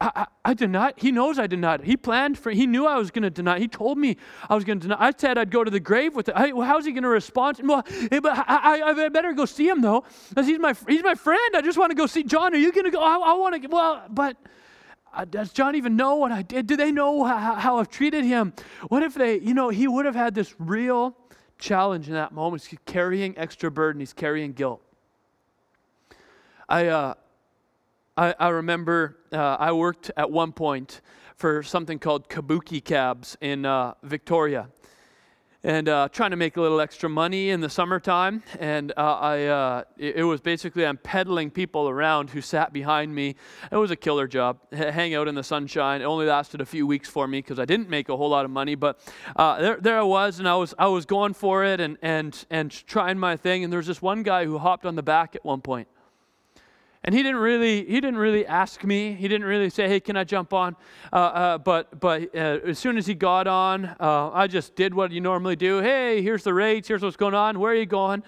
I, 0.00 0.10
I, 0.14 0.26
I 0.44 0.54
did 0.54 0.70
not. 0.70 1.00
He 1.00 1.10
knows 1.10 1.38
I 1.38 1.46
did 1.46 1.58
not. 1.58 1.82
He 1.82 1.96
planned 1.96 2.38
for. 2.38 2.50
He 2.50 2.66
knew 2.66 2.86
I 2.86 2.96
was 2.96 3.10
going 3.10 3.22
to 3.22 3.30
deny. 3.30 3.58
He 3.58 3.68
told 3.68 3.96
me 3.96 4.16
I 4.48 4.54
was 4.54 4.64
going 4.64 4.78
to 4.80 4.88
deny. 4.88 4.96
I 4.98 5.12
said 5.16 5.38
I'd 5.38 5.50
go 5.50 5.64
to 5.64 5.70
the 5.70 5.80
grave 5.80 6.14
with 6.14 6.28
it. 6.28 6.34
Well, 6.54 6.66
how's 6.66 6.84
he 6.84 6.92
going 6.92 7.02
to 7.04 7.08
respond? 7.08 7.60
Well, 7.62 7.82
but 8.10 8.26
I, 8.26 8.80
I, 8.82 8.90
I, 8.90 9.08
better 9.08 9.32
go 9.32 9.46
see 9.46 9.68
him 9.68 9.80
though, 9.80 10.04
because 10.28 10.46
he's 10.46 10.58
my 10.58 10.74
he's 10.86 11.02
my 11.02 11.14
friend. 11.14 11.56
I 11.56 11.62
just 11.62 11.78
want 11.78 11.90
to 11.90 11.96
go 11.96 12.06
see 12.06 12.24
John. 12.24 12.54
Are 12.54 12.58
you 12.58 12.72
going 12.72 12.84
to 12.84 12.90
go? 12.90 13.00
I, 13.00 13.16
I 13.16 13.32
want 13.34 13.60
to. 13.62 13.68
Well, 13.68 14.04
but 14.10 14.36
uh, 15.14 15.24
does 15.24 15.50
John 15.52 15.74
even 15.76 15.96
know 15.96 16.16
what 16.16 16.30
I 16.30 16.42
did? 16.42 16.66
Do 16.66 16.76
they 16.76 16.92
know 16.92 17.24
how, 17.24 17.54
how 17.54 17.78
I've 17.78 17.88
treated 17.88 18.24
him? 18.24 18.52
What 18.88 19.02
if 19.02 19.14
they? 19.14 19.40
You 19.40 19.54
know, 19.54 19.70
he 19.70 19.88
would 19.88 20.04
have 20.04 20.14
had 20.14 20.34
this 20.34 20.54
real 20.58 21.16
challenge 21.58 22.08
in 22.08 22.14
that 22.14 22.32
moment. 22.32 22.64
He's 22.64 22.78
carrying 22.86 23.36
extra 23.38 23.70
burden. 23.70 24.00
He's 24.00 24.12
carrying 24.12 24.52
guilt. 24.52 24.82
I. 26.68 26.86
Uh, 26.86 27.14
I, 28.18 28.34
I 28.40 28.48
remember 28.48 29.18
uh, 29.30 29.56
I 29.60 29.72
worked 29.72 30.10
at 30.16 30.30
one 30.30 30.50
point 30.52 31.02
for 31.36 31.62
something 31.62 31.98
called 31.98 32.30
Kabuki 32.30 32.82
Kabs 32.82 33.36
in 33.42 33.66
uh, 33.66 33.92
Victoria. 34.02 34.68
And 35.66 35.88
uh, 35.88 36.08
trying 36.12 36.30
to 36.30 36.36
make 36.36 36.56
a 36.56 36.60
little 36.60 36.80
extra 36.80 37.08
money 37.08 37.50
in 37.50 37.60
the 37.60 37.68
summertime. 37.68 38.44
And 38.60 38.92
uh, 38.96 39.00
I, 39.00 39.44
uh, 39.46 39.82
it, 39.98 40.18
it, 40.18 40.22
was 40.22 40.40
basically 40.40 40.86
I'm 40.86 40.96
pedaling 40.96 41.50
people 41.50 41.88
around 41.88 42.30
who 42.30 42.40
sat 42.40 42.72
behind 42.72 43.12
me. 43.12 43.34
It 43.72 43.76
was 43.76 43.90
a 43.90 43.96
killer 43.96 44.28
job. 44.28 44.60
H- 44.72 44.94
hang 44.94 45.16
out 45.16 45.26
in 45.26 45.34
the 45.34 45.42
sunshine. 45.42 46.02
It 46.02 46.04
only 46.04 46.26
lasted 46.26 46.60
a 46.60 46.64
few 46.64 46.86
weeks 46.86 47.08
for 47.08 47.26
me 47.26 47.38
because 47.38 47.58
I 47.58 47.64
didn't 47.64 47.88
make 47.88 48.08
a 48.08 48.16
whole 48.16 48.28
lot 48.28 48.44
of 48.44 48.52
money. 48.52 48.76
But 48.76 49.00
uh, 49.34 49.60
there, 49.60 49.76
there 49.80 49.98
I 49.98 50.04
was, 50.04 50.38
and 50.38 50.48
I 50.48 50.54
was, 50.54 50.72
I 50.78 50.86
was 50.86 51.04
going 51.04 51.34
for 51.34 51.64
it 51.64 51.80
and, 51.80 51.98
and, 52.00 52.46
and 52.48 52.70
trying 52.70 53.18
my 53.18 53.36
thing. 53.36 53.64
And 53.64 53.72
there 53.72 53.78
was 53.78 53.88
this 53.88 54.00
one 54.00 54.22
guy 54.22 54.44
who 54.44 54.58
hopped 54.58 54.86
on 54.86 54.94
the 54.94 55.02
back 55.02 55.34
at 55.34 55.44
one 55.44 55.62
point 55.62 55.88
and 57.04 57.14
he 57.14 57.22
didn't 57.22 57.40
really 57.40 57.84
he 57.84 58.00
didn't 58.00 58.18
really 58.18 58.46
ask 58.46 58.84
me. 58.84 59.14
He 59.14 59.28
didn't 59.28 59.46
really 59.46 59.70
say 59.70 59.88
hey 59.88 60.00
can 60.00 60.16
i 60.16 60.24
jump 60.24 60.52
on? 60.52 60.76
Uh, 61.12 61.16
uh, 61.16 61.58
but 61.58 62.00
but 62.00 62.34
uh, 62.34 62.58
as 62.66 62.78
soon 62.78 62.98
as 62.98 63.06
he 63.06 63.14
got 63.14 63.46
on 63.46 63.94
uh, 64.00 64.30
i 64.32 64.46
just 64.46 64.74
did 64.74 64.94
what 64.94 65.10
you 65.12 65.20
normally 65.20 65.56
do. 65.56 65.80
Hey 65.80 66.22
here's 66.22 66.42
the 66.42 66.54
rates. 66.54 66.88
Here's 66.88 67.02
what's 67.02 67.16
going 67.16 67.34
on. 67.34 67.58
Where 67.60 67.72
are 67.72 67.76
you 67.76 67.86
going 67.86 68.22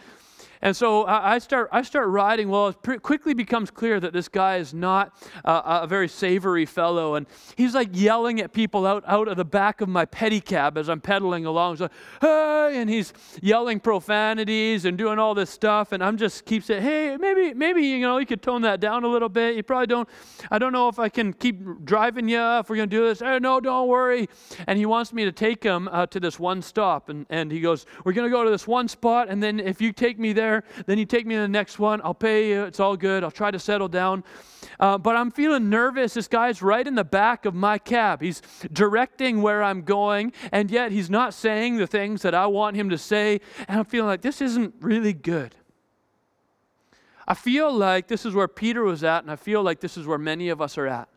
and 0.61 0.77
so 0.77 1.07
I 1.07 1.38
start, 1.38 1.69
I 1.73 1.83
start 1.83 2.09
riding. 2.09 2.49
Well, 2.49 2.69
it 2.69 3.03
quickly 3.03 3.35
becomes 3.35 3.71
clear 3.71 4.00
that 4.00 4.12
this 4.12 4.29
guy 4.29 4.57
is 4.57 4.75
not 4.75 5.15
uh, 5.45 5.81
a 5.83 5.87
very 5.87 6.09
savory 6.09 6.67
fellow. 6.67 7.15
And 7.15 7.27
he's 7.57 7.75
like 7.75 7.91
yelling 7.93 8.41
at 8.41 8.53
people 8.53 8.87
out, 8.87 9.05
out 9.07 9.29
of 9.29 9.37
the 9.37 9.45
back 9.45 9.81
of 9.81 9.88
my 9.88 10.05
pedicab 10.07 10.77
as 10.77 10.88
I'm 10.88 11.00
pedaling 11.00 11.47
along. 11.47 11.75
He's 11.75 11.81
like, 11.83 11.93
hey, 12.21 12.73
and 12.75 12.91
he's 12.91 13.12
yelling 13.41 13.79
profanities 13.79 14.85
and 14.85 14.99
doing 14.99 15.19
all 15.19 15.35
this 15.35 15.50
stuff. 15.50 15.93
And 15.93 16.03
I'm 16.03 16.17
just 16.17 16.45
keep 16.45 16.65
saying, 16.65 16.83
hey, 16.83 17.17
maybe, 17.17 17.55
maybe, 17.55 17.83
you 17.83 18.00
know, 18.00 18.19
you 18.19 18.27
could 18.27 18.43
tone 18.43 18.62
that 18.62 18.81
down 18.81 19.05
a 19.05 19.09
little 19.09 19.29
bit. 19.29 19.55
You 19.55 19.62
probably 19.62 19.87
don't, 19.87 20.09
I 20.50 20.59
don't 20.59 20.73
know 20.73 20.88
if 20.88 20.99
I 20.99 21.09
can 21.09 21.33
keep 21.33 21.85
driving 21.85 22.29
you 22.29 22.41
if 22.59 22.69
we're 22.69 22.77
going 22.77 22.91
to 22.91 22.97
do 22.97 23.05
this. 23.05 23.21
Hey, 23.21 23.38
no, 23.38 23.61
don't 23.61 23.88
worry. 23.88 24.29
And 24.67 24.79
he 24.79 24.87
wants 24.87 25.12
me 25.12 25.25
to 25.25 25.33
take 25.33 25.62
him 25.62 25.88
uh, 25.93 26.07
to 26.07 26.19
this 26.19 26.38
one 26.38 26.62
stop. 26.62 27.09
And, 27.11 27.27
and 27.31 27.53
he 27.53 27.61
goes, 27.61 27.87
we're 28.05 28.12
going 28.12 28.29
to 28.29 28.33
go 28.33 28.45
to 28.45 28.50
this 28.50 28.67
one 28.67 28.88
spot. 28.88 29.29
And 29.29 29.43
then 29.43 29.61
if 29.61 29.81
you 29.81 29.93
take 29.93 30.19
me 30.19 30.33
there, 30.33 30.48
there. 30.49 30.64
Then 30.87 30.99
you 30.99 31.05
take 31.05 31.26
me 31.26 31.35
to 31.35 31.40
the 31.43 31.49
next 31.49 31.78
one. 31.78 32.00
I'll 32.02 32.14
pay 32.14 32.49
you. 32.50 32.64
It's 32.64 32.81
all 32.81 32.97
good. 32.97 33.23
I'll 33.23 33.31
try 33.31 33.50
to 33.50 33.59
settle 33.59 33.88
down. 33.88 34.25
Uh, 34.81 34.97
but 34.97 35.17
I'm 35.17 35.31
feeling 35.31 35.69
nervous. 35.69 36.14
This 36.14 36.28
guy's 36.28 36.62
right 36.62 36.87
in 36.87 36.95
the 36.95 37.05
back 37.05 37.45
of 37.45 37.55
my 37.55 37.78
cab. 37.78 38.23
He's 38.23 38.40
directing 38.73 39.43
where 39.43 39.62
I'm 39.62 39.83
going, 39.83 40.33
and 40.52 40.71
yet 40.71 40.93
he's 40.93 41.11
not 41.11 41.35
saying 41.35 41.76
the 41.76 41.87
things 41.87 42.23
that 42.23 42.35
I 42.35 42.47
want 42.47 42.76
him 42.76 42.90
to 42.90 42.99
say. 42.99 43.40
And 43.67 43.78
I'm 43.81 43.85
feeling 43.85 44.09
like 44.09 44.23
this 44.23 44.40
isn't 44.40 44.75
really 44.81 45.12
good. 45.12 45.55
I 47.26 47.35
feel 47.35 47.73
like 47.73 48.09
this 48.09 48.25
is 48.25 48.35
where 48.35 48.49
Peter 48.49 48.83
was 48.83 49.05
at, 49.05 49.23
and 49.23 49.31
I 49.31 49.37
feel 49.37 49.62
like 49.62 49.81
this 49.81 49.99
is 49.99 50.07
where 50.07 50.19
many 50.19 50.49
of 50.49 50.62
us 50.62 50.78
are 50.78 50.87
at. 50.87 51.09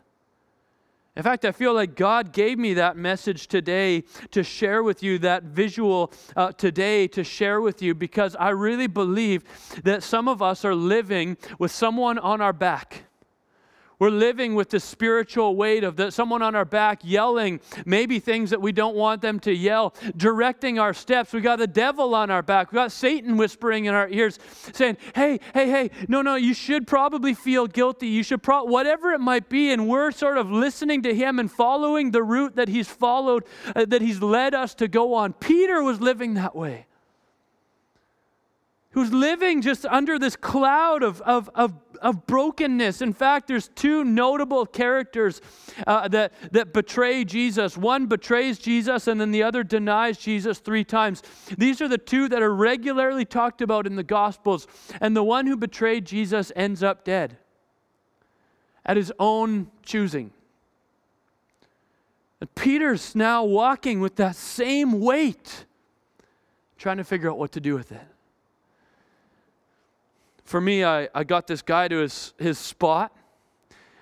In 1.14 1.22
fact, 1.22 1.44
I 1.44 1.52
feel 1.52 1.74
like 1.74 1.94
God 1.94 2.32
gave 2.32 2.58
me 2.58 2.72
that 2.74 2.96
message 2.96 3.46
today 3.46 4.04
to 4.30 4.42
share 4.42 4.82
with 4.82 5.02
you, 5.02 5.18
that 5.18 5.42
visual 5.42 6.10
uh, 6.36 6.52
today 6.52 7.06
to 7.08 7.22
share 7.22 7.60
with 7.60 7.82
you, 7.82 7.94
because 7.94 8.34
I 8.36 8.50
really 8.50 8.86
believe 8.86 9.44
that 9.84 10.02
some 10.02 10.26
of 10.26 10.40
us 10.40 10.64
are 10.64 10.74
living 10.74 11.36
with 11.58 11.70
someone 11.70 12.18
on 12.18 12.40
our 12.40 12.54
back. 12.54 13.04
We're 14.02 14.10
living 14.10 14.56
with 14.56 14.70
the 14.70 14.80
spiritual 14.80 15.54
weight 15.54 15.84
of 15.84 15.94
the, 15.94 16.10
someone 16.10 16.42
on 16.42 16.56
our 16.56 16.64
back 16.64 17.02
yelling, 17.04 17.60
maybe 17.86 18.18
things 18.18 18.50
that 18.50 18.60
we 18.60 18.72
don't 18.72 18.96
want 18.96 19.22
them 19.22 19.38
to 19.38 19.54
yell, 19.54 19.94
directing 20.16 20.80
our 20.80 20.92
steps. 20.92 21.32
We 21.32 21.40
got 21.40 21.60
the 21.60 21.68
devil 21.68 22.12
on 22.16 22.28
our 22.28 22.42
back. 22.42 22.72
We 22.72 22.74
got 22.74 22.90
Satan 22.90 23.36
whispering 23.36 23.84
in 23.84 23.94
our 23.94 24.08
ears, 24.08 24.40
saying, 24.72 24.96
"Hey, 25.14 25.38
hey, 25.54 25.70
hey, 25.70 25.90
no, 26.08 26.20
no, 26.20 26.34
you 26.34 26.52
should 26.52 26.88
probably 26.88 27.32
feel 27.32 27.68
guilty. 27.68 28.08
You 28.08 28.24
should 28.24 28.42
pro 28.42 28.64
whatever 28.64 29.12
it 29.12 29.20
might 29.20 29.48
be." 29.48 29.70
And 29.70 29.86
we're 29.86 30.10
sort 30.10 30.36
of 30.36 30.50
listening 30.50 31.02
to 31.02 31.14
him 31.14 31.38
and 31.38 31.48
following 31.48 32.10
the 32.10 32.24
route 32.24 32.56
that 32.56 32.66
he's 32.66 32.88
followed, 32.88 33.44
uh, 33.76 33.84
that 33.84 34.02
he's 34.02 34.20
led 34.20 34.52
us 34.52 34.74
to 34.74 34.88
go 34.88 35.14
on. 35.14 35.32
Peter 35.32 35.80
was 35.80 36.00
living 36.00 36.34
that 36.34 36.56
way 36.56 36.86
who's 38.92 39.12
living 39.12 39.62
just 39.62 39.84
under 39.86 40.18
this 40.18 40.36
cloud 40.36 41.02
of, 41.02 41.20
of, 41.22 41.50
of, 41.54 41.74
of 42.00 42.26
brokenness. 42.26 43.00
In 43.00 43.12
fact, 43.12 43.48
there's 43.48 43.68
two 43.68 44.04
notable 44.04 44.66
characters 44.66 45.40
uh, 45.86 46.08
that, 46.08 46.32
that 46.52 46.72
betray 46.72 47.24
Jesus. 47.24 47.76
One 47.76 48.06
betrays 48.06 48.58
Jesus, 48.58 49.06
and 49.06 49.20
then 49.20 49.30
the 49.30 49.42
other 49.42 49.64
denies 49.64 50.18
Jesus 50.18 50.58
three 50.58 50.84
times. 50.84 51.22
These 51.56 51.80
are 51.80 51.88
the 51.88 51.98
two 51.98 52.28
that 52.28 52.42
are 52.42 52.54
regularly 52.54 53.24
talked 53.24 53.62
about 53.62 53.86
in 53.86 53.96
the 53.96 54.02
Gospels. 54.02 54.66
And 55.00 55.16
the 55.16 55.24
one 55.24 55.46
who 55.46 55.56
betrayed 55.56 56.04
Jesus 56.04 56.52
ends 56.54 56.82
up 56.82 57.04
dead 57.04 57.38
at 58.84 58.96
his 58.96 59.12
own 59.18 59.70
choosing. 59.82 60.32
And 62.40 62.54
Peter's 62.54 63.14
now 63.14 63.44
walking 63.44 64.00
with 64.00 64.16
that 64.16 64.36
same 64.36 65.00
weight, 65.00 65.64
trying 66.76 66.98
to 66.98 67.04
figure 67.04 67.30
out 67.30 67.38
what 67.38 67.52
to 67.52 67.60
do 67.60 67.74
with 67.74 67.90
it 67.92 68.11
for 70.44 70.60
me, 70.60 70.84
I, 70.84 71.08
I 71.14 71.24
got 71.24 71.46
this 71.46 71.62
guy 71.62 71.88
to 71.88 71.98
his, 71.98 72.34
his 72.38 72.58
spot. 72.58 73.16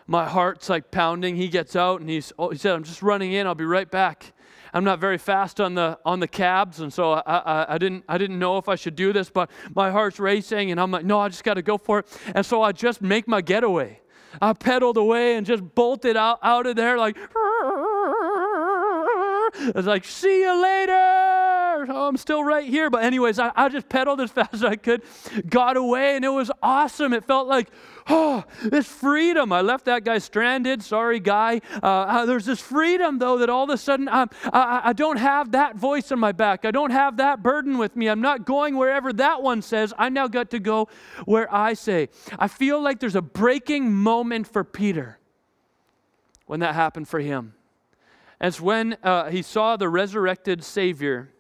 My 0.07 0.29
heart's 0.29 0.69
like 0.69 0.91
pounding. 0.91 1.37
He 1.37 1.49
gets 1.49 1.77
out 1.77 2.01
and 2.01 2.11
he's, 2.11 2.33
oh, 2.39 2.51
he 2.51 2.59
said, 2.59 2.75
I'm 2.75 2.83
just 2.83 3.03
running 3.03 3.33
in. 3.33 3.47
I'll 3.47 3.55
be 3.55 3.65
right 3.65 3.91
back. 3.91 4.33
I'm 4.73 4.85
not 4.85 5.01
very 5.01 5.19
fast 5.19 5.61
on 5.61 5.75
the 5.75 5.99
on 6.05 6.21
the 6.21 6.29
cabs, 6.29 6.79
and 6.79 6.93
so 6.93 7.13
I, 7.13 7.23
I, 7.27 7.75
I, 7.75 7.79
didn't 7.79 8.05
I 8.09 8.19
didn't 8.19 8.39
know 8.39 8.57
if 8.57 8.69
I 8.69 8.77
should 8.77 8.95
do 8.95 9.13
this, 9.13 9.29
but 9.29 9.51
my 9.75 9.91
heart's 9.91 10.21
racing, 10.21 10.71
and 10.71 10.81
I'm 10.81 10.93
like, 10.93 11.05
no, 11.05 11.19
I 11.19 11.29
just 11.29 11.43
got 11.43 11.55
to 11.55 11.63
go 11.63 11.77
for 11.77 11.99
it. 12.01 12.21
And 12.37 12.47
so 12.47 12.63
I 12.63 12.71
just 12.71 13.03
make 13.03 13.27
my 13.27 13.41
getaway. 13.41 14.01
I 14.41 14.53
pedaled 14.53 14.97
away 14.97 15.35
and 15.35 15.45
just 15.45 15.63
bolted 15.75 16.17
out 16.17 16.39
out 16.43 16.67
of 16.67 16.77
there 16.77 16.99
like. 16.99 17.17
It's 19.53 19.87
like, 19.87 20.05
see 20.05 20.43
you 20.43 20.63
later. 20.63 21.30
Oh, 21.89 22.09
I'm 22.09 22.17
still 22.17 22.43
right 22.43 22.69
here. 22.69 22.91
But, 22.91 23.05
anyways, 23.05 23.39
I, 23.39 23.53
I 23.55 23.69
just 23.69 23.89
pedaled 23.89 24.21
as 24.21 24.31
fast 24.33 24.55
as 24.55 24.65
I 24.65 24.77
could, 24.77 25.03
got 25.49 25.77
away, 25.77 26.17
and 26.17 26.25
it 26.25 26.31
was 26.31 26.51
awesome. 26.63 27.13
It 27.13 27.25
felt 27.25 27.49
like, 27.49 27.69
oh, 28.09 28.45
this 28.63 28.87
freedom. 28.87 29.53
I 29.53 29.61
left 29.61 29.85
that 29.87 30.05
guy 30.05 30.19
stranded. 30.19 30.83
Sorry, 30.83 31.21
guy. 31.21 31.61
Uh, 31.83 31.87
uh, 31.87 32.27
there's 32.27 32.45
this 32.45 32.61
freedom, 32.61 33.19
though, 33.19 33.39
that 33.39 33.49
all 33.49 33.65
of 33.65 33.71
a 33.71 33.79
sudden 33.79 34.09
I, 34.09 34.27
I 34.53 34.93
don't 34.93 35.19
have 35.19 35.53
that 35.53 35.77
voice 35.77 36.11
in 36.11 36.19
my 36.19 36.33
back. 36.33 36.65
I 36.65 36.71
don't 36.71 36.91
have 36.91 37.17
that 37.19 37.43
burden 37.43 37.79
with 37.79 37.97
me. 37.97 38.09
I'm 38.09 38.21
not 38.21 38.45
going 38.45 38.77
wherever 38.77 39.13
that 39.15 39.43
one 39.43 39.63
says. 39.63 39.95
I 39.99 40.09
now 40.09 40.29
got 40.29 40.51
to 40.51 40.59
go 40.59 40.89
where 41.25 41.53
I 41.55 41.75
say. 41.75 42.09
I 42.39 42.49
feel 42.49 42.83
like 42.83 43.01
there's 43.01 43.17
a 43.17 43.23
breaking 43.23 43.93
moment 43.93 44.47
for 44.47 44.65
Peter 44.65 45.19
when 46.47 46.61
that 46.61 46.75
happened 46.75 47.09
for 47.09 47.21
him. 47.21 47.55
It's 48.41 48.61
when 48.61 48.97
uh, 49.03 49.31
he 49.31 49.43
saw 49.43 49.77
the 49.77 49.89
resurrected 49.89 50.65
Savior 50.65 51.31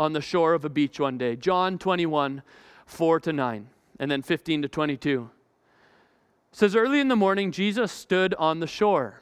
on 0.00 0.14
the 0.14 0.20
shore 0.22 0.54
of 0.54 0.64
a 0.64 0.70
beach 0.70 0.98
one 0.98 1.18
day. 1.18 1.36
John 1.36 1.76
21, 1.76 2.42
4 2.86 3.20
to 3.20 3.32
9, 3.34 3.68
and 3.98 4.10
then 4.10 4.22
15 4.22 4.62
to 4.62 4.68
22. 4.68 5.30
It 6.50 6.56
says, 6.56 6.74
Early 6.74 7.00
in 7.00 7.08
the 7.08 7.16
morning, 7.16 7.52
Jesus 7.52 7.92
stood 7.92 8.32
on 8.34 8.60
the 8.60 8.66
shore. 8.66 9.20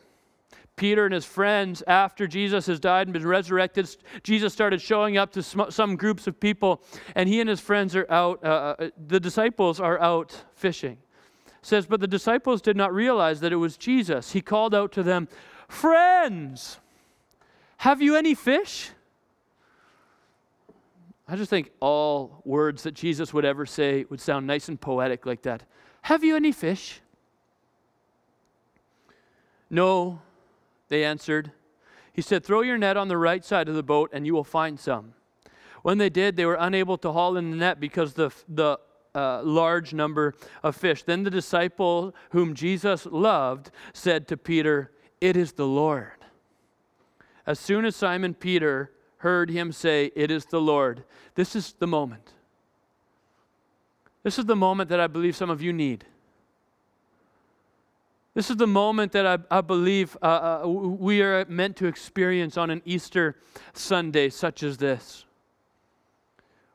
Peter 0.76 1.04
and 1.04 1.12
his 1.12 1.24
friends, 1.24 1.82
after 1.88 2.28
Jesus 2.28 2.66
has 2.68 2.78
died 2.78 3.08
and 3.08 3.12
been 3.12 3.26
resurrected, 3.26 3.88
Jesus 4.22 4.52
started 4.52 4.80
showing 4.80 5.16
up 5.16 5.32
to 5.32 5.42
some 5.42 5.96
groups 5.96 6.28
of 6.28 6.38
people, 6.38 6.80
and 7.16 7.28
he 7.28 7.40
and 7.40 7.50
his 7.50 7.58
friends 7.58 7.96
are 7.96 8.08
out, 8.08 8.38
uh, 8.44 8.76
uh, 8.78 8.90
the 9.08 9.18
disciples 9.18 9.80
are 9.80 10.00
out 10.00 10.44
fishing. 10.54 10.96
It 11.48 11.52
says, 11.66 11.86
But 11.86 11.98
the 11.98 12.06
disciples 12.06 12.62
did 12.62 12.76
not 12.76 12.94
realize 12.94 13.40
that 13.40 13.52
it 13.52 13.56
was 13.56 13.76
Jesus. 13.76 14.30
He 14.30 14.40
called 14.40 14.76
out 14.76 14.92
to 14.92 15.02
them, 15.02 15.26
Friends! 15.66 16.78
Have 17.78 18.00
you 18.00 18.14
any 18.14 18.36
fish? 18.36 18.92
I 21.28 21.36
just 21.36 21.50
think 21.50 21.70
all 21.80 22.40
words 22.44 22.84
that 22.84 22.94
Jesus 22.94 23.34
would 23.34 23.44
ever 23.44 23.66
say 23.66 24.06
would 24.08 24.20
sound 24.20 24.46
nice 24.46 24.68
and 24.68 24.80
poetic 24.80 25.26
like 25.26 25.42
that. 25.42 25.62
Have 26.02 26.24
you 26.24 26.36
any 26.36 26.52
fish? 26.52 27.00
No, 29.68 30.22
they 30.88 31.04
answered. 31.04 31.52
He 32.14 32.22
said, 32.22 32.44
Throw 32.44 32.62
your 32.62 32.78
net 32.78 32.96
on 32.96 33.08
the 33.08 33.18
right 33.18 33.44
side 33.44 33.68
of 33.68 33.74
the 33.74 33.82
boat 33.82 34.08
and 34.14 34.26
you 34.26 34.32
will 34.32 34.42
find 34.42 34.80
some. 34.80 35.12
When 35.82 35.98
they 35.98 36.08
did, 36.08 36.36
they 36.36 36.46
were 36.46 36.56
unable 36.58 36.96
to 36.98 37.12
haul 37.12 37.36
in 37.36 37.50
the 37.50 37.56
net 37.56 37.78
because 37.78 38.14
the, 38.14 38.30
the 38.48 38.78
uh, 39.14 39.42
large 39.42 39.92
number 39.92 40.34
of 40.62 40.76
fish. 40.76 41.02
Then 41.02 41.24
the 41.24 41.30
disciple 41.30 42.14
whom 42.30 42.54
Jesus 42.54 43.06
loved 43.06 43.70
said 43.92 44.26
to 44.28 44.36
Peter, 44.36 44.92
It 45.20 45.36
is 45.36 45.52
the 45.52 45.66
Lord. 45.66 46.12
As 47.46 47.58
soon 47.58 47.84
as 47.84 47.96
Simon 47.96 48.34
Peter 48.34 48.92
heard 49.18 49.50
him 49.50 49.72
say, 49.72 50.10
It 50.14 50.30
is 50.30 50.46
the 50.46 50.60
Lord, 50.60 51.04
this 51.34 51.54
is 51.54 51.74
the 51.78 51.86
moment. 51.86 52.32
This 54.22 54.38
is 54.38 54.46
the 54.46 54.56
moment 54.56 54.90
that 54.90 55.00
I 55.00 55.06
believe 55.06 55.36
some 55.36 55.50
of 55.50 55.62
you 55.62 55.72
need. 55.72 56.04
This 58.34 58.50
is 58.50 58.56
the 58.56 58.66
moment 58.66 59.12
that 59.12 59.26
I, 59.26 59.38
I 59.50 59.60
believe 59.60 60.16
uh, 60.22 60.60
uh, 60.64 60.68
we 60.68 61.22
are 61.22 61.44
meant 61.46 61.76
to 61.78 61.86
experience 61.86 62.56
on 62.56 62.70
an 62.70 62.82
Easter 62.84 63.36
Sunday 63.72 64.28
such 64.28 64.62
as 64.62 64.76
this 64.76 65.24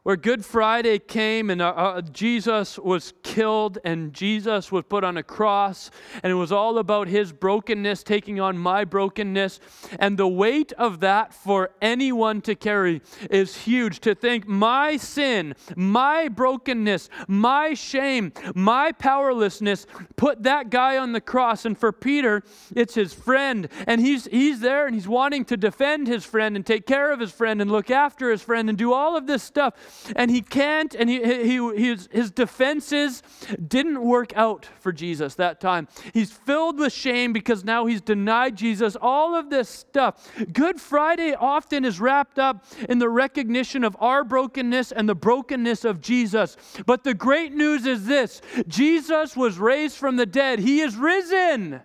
where 0.03 0.17
Good 0.17 0.43
Friday 0.43 1.00
came 1.00 1.50
and 1.50 1.62
uh, 1.62 1.69
uh, 1.69 2.01
Jesus 2.01 2.77
was 2.77 3.13
killed 3.24 3.77
and 3.86 4.13
Jesus 4.13 4.69
was 4.69 4.83
put 4.83 5.05
on 5.05 5.15
a 5.15 5.24
cross, 5.24 5.91
and 6.22 6.31
it 6.31 6.36
was 6.36 6.51
all 6.51 6.77
about 6.77 7.07
his 7.07 7.31
brokenness 7.31 8.03
taking 8.03 8.39
on 8.39 8.57
my 8.57 8.83
brokenness. 8.83 9.62
And 10.00 10.17
the 10.17 10.27
weight 10.27 10.74
of 10.74 11.00
that 11.00 11.33
for 11.33 11.72
anyone 11.81 12.41
to 12.41 12.55
carry 12.55 13.01
is 13.29 13.55
huge. 13.55 14.01
To 14.01 14.13
think 14.13 14.45
my 14.45 14.98
sin, 14.98 15.55
my 15.75 16.27
brokenness, 16.27 17.10
my 17.27 17.74
shame, 17.74 18.33
my 18.53 18.91
powerlessness 18.91 19.88
put 20.17 20.43
that 20.43 20.69
guy 20.69 20.98
on 20.98 21.13
the 21.13 21.22
cross. 21.22 21.63
And 21.65 21.77
for 21.77 21.93
Peter, 21.93 22.43
it's 22.75 22.95
his 22.95 23.13
friend, 23.13 23.69
and 23.88 24.01
he's, 24.01 24.25
he's 24.25 24.60
there 24.60 24.86
and 24.86 24.93
he's 24.93 25.07
wanting 25.07 25.45
to 25.45 25.55
defend 25.55 26.07
his 26.07 26.25
friend 26.25 26.57
and 26.57 26.65
take 26.65 26.86
care 26.86 27.13
of 27.13 27.22
his 27.22 27.31
friend 27.31 27.62
and 27.62 27.72
look 27.72 27.89
after 27.89 28.29
his 28.29 28.41
friend 28.41 28.67
and 28.67 28.77
do 28.77 28.91
all 28.91 29.15
of 29.15 29.27
this 29.27 29.43
stuff 29.43 29.75
and 30.16 30.30
he 30.32 30.42
can't, 30.42 30.94
and 30.96 31.10
he, 31.10 31.24
he, 31.24 31.76
his, 31.76 32.10
his 32.12 32.32
defenses 32.32 33.24
didn't 33.68 34.02
work 34.02 34.36
out 34.36 34.68
for 34.80 34.92
Jesus 34.92 35.36
that 35.36 35.60
time. 35.60 35.88
He's 36.14 36.32
filled 36.32 36.80
with 36.80 36.94
shame 36.94 37.34
because 37.34 37.64
now 37.64 37.86
he's 37.86 38.02
denied 38.02 38.56
Jesus, 38.56 38.96
all 39.02 39.36
of 39.36 39.50
this 39.50 39.70
stuff. 39.70 40.30
Good 40.52 40.80
Friday 40.80 41.34
often 41.34 41.86
is 41.86 42.00
wrapped 42.00 42.40
up 42.40 42.66
in 42.90 43.00
the 43.00 43.10
recognition 43.10 43.84
of 43.84 43.96
our 44.00 44.24
brokenness 44.24 44.92
and 44.92 45.08
the 45.08 45.16
brokenness 45.16 45.86
of 45.86 46.02
Jesus. 46.02 46.58
But 46.86 47.04
the 47.04 47.14
great 47.14 47.54
news 47.54 47.86
is 47.86 48.06
this 48.06 48.42
Jesus 48.68 49.36
was 49.36 49.58
raised 49.58 49.98
from 49.98 50.16
the 50.16 50.26
dead, 50.26 50.60
he 50.60 50.82
is 50.82 50.96
risen. 50.96 51.82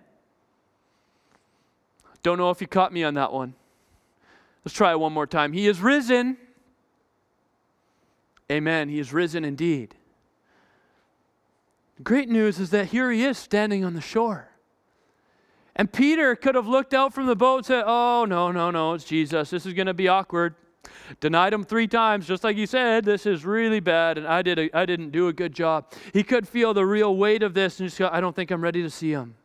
Don't 2.21 2.37
know 2.37 2.49
if 2.49 2.59
you 2.59 2.67
caught 2.67 2.91
me 2.91 3.03
on 3.03 3.13
that 3.13 3.31
one. 3.31 3.53
Let's 4.65 4.75
try 4.75 4.91
it 4.91 4.99
one 4.99 5.13
more 5.13 5.27
time. 5.27 5.53
He 5.53 5.67
is 5.67 5.79
risen. 5.79 6.37
Amen. 8.51 8.89
He 8.89 8.99
is 8.99 9.13
risen 9.13 9.45
indeed. 9.45 9.95
Great 12.03 12.29
news 12.29 12.59
is 12.59 12.69
that 12.71 12.87
here 12.87 13.11
he 13.11 13.23
is 13.23 13.37
standing 13.37 13.83
on 13.83 13.93
the 13.93 14.01
shore. 14.01 14.49
And 15.75 15.91
Peter 15.91 16.35
could 16.35 16.55
have 16.55 16.67
looked 16.67 16.93
out 16.93 17.13
from 17.13 17.25
the 17.25 17.35
boat 17.35 17.57
and 17.57 17.65
said, 17.65 17.83
Oh, 17.85 18.25
no, 18.25 18.51
no, 18.51 18.71
no, 18.71 18.93
it's 18.93 19.03
Jesus. 19.03 19.49
This 19.49 19.65
is 19.65 19.73
going 19.73 19.87
to 19.87 19.93
be 19.93 20.07
awkward. 20.07 20.55
Denied 21.19 21.53
him 21.53 21.63
three 21.63 21.87
times, 21.87 22.27
just 22.27 22.43
like 22.43 22.55
he 22.55 22.65
said, 22.65 23.03
this 23.03 23.25
is 23.25 23.45
really 23.45 23.79
bad, 23.79 24.17
and 24.17 24.27
I, 24.27 24.41
did 24.41 24.59
a, 24.59 24.77
I 24.77 24.85
didn't 24.85 25.09
do 25.09 25.27
a 25.27 25.33
good 25.33 25.53
job. 25.53 25.91
He 26.13 26.23
could 26.23 26.47
feel 26.47 26.73
the 26.73 26.85
real 26.85 27.15
weight 27.15 27.43
of 27.43 27.53
this 27.53 27.79
and 27.79 27.89
just 27.89 27.99
go, 27.99 28.09
I 28.11 28.21
don't 28.21 28.35
think 28.35 28.51
I'm 28.51 28.61
ready 28.61 28.81
to 28.83 28.89
see 28.89 29.11
him. 29.11 29.35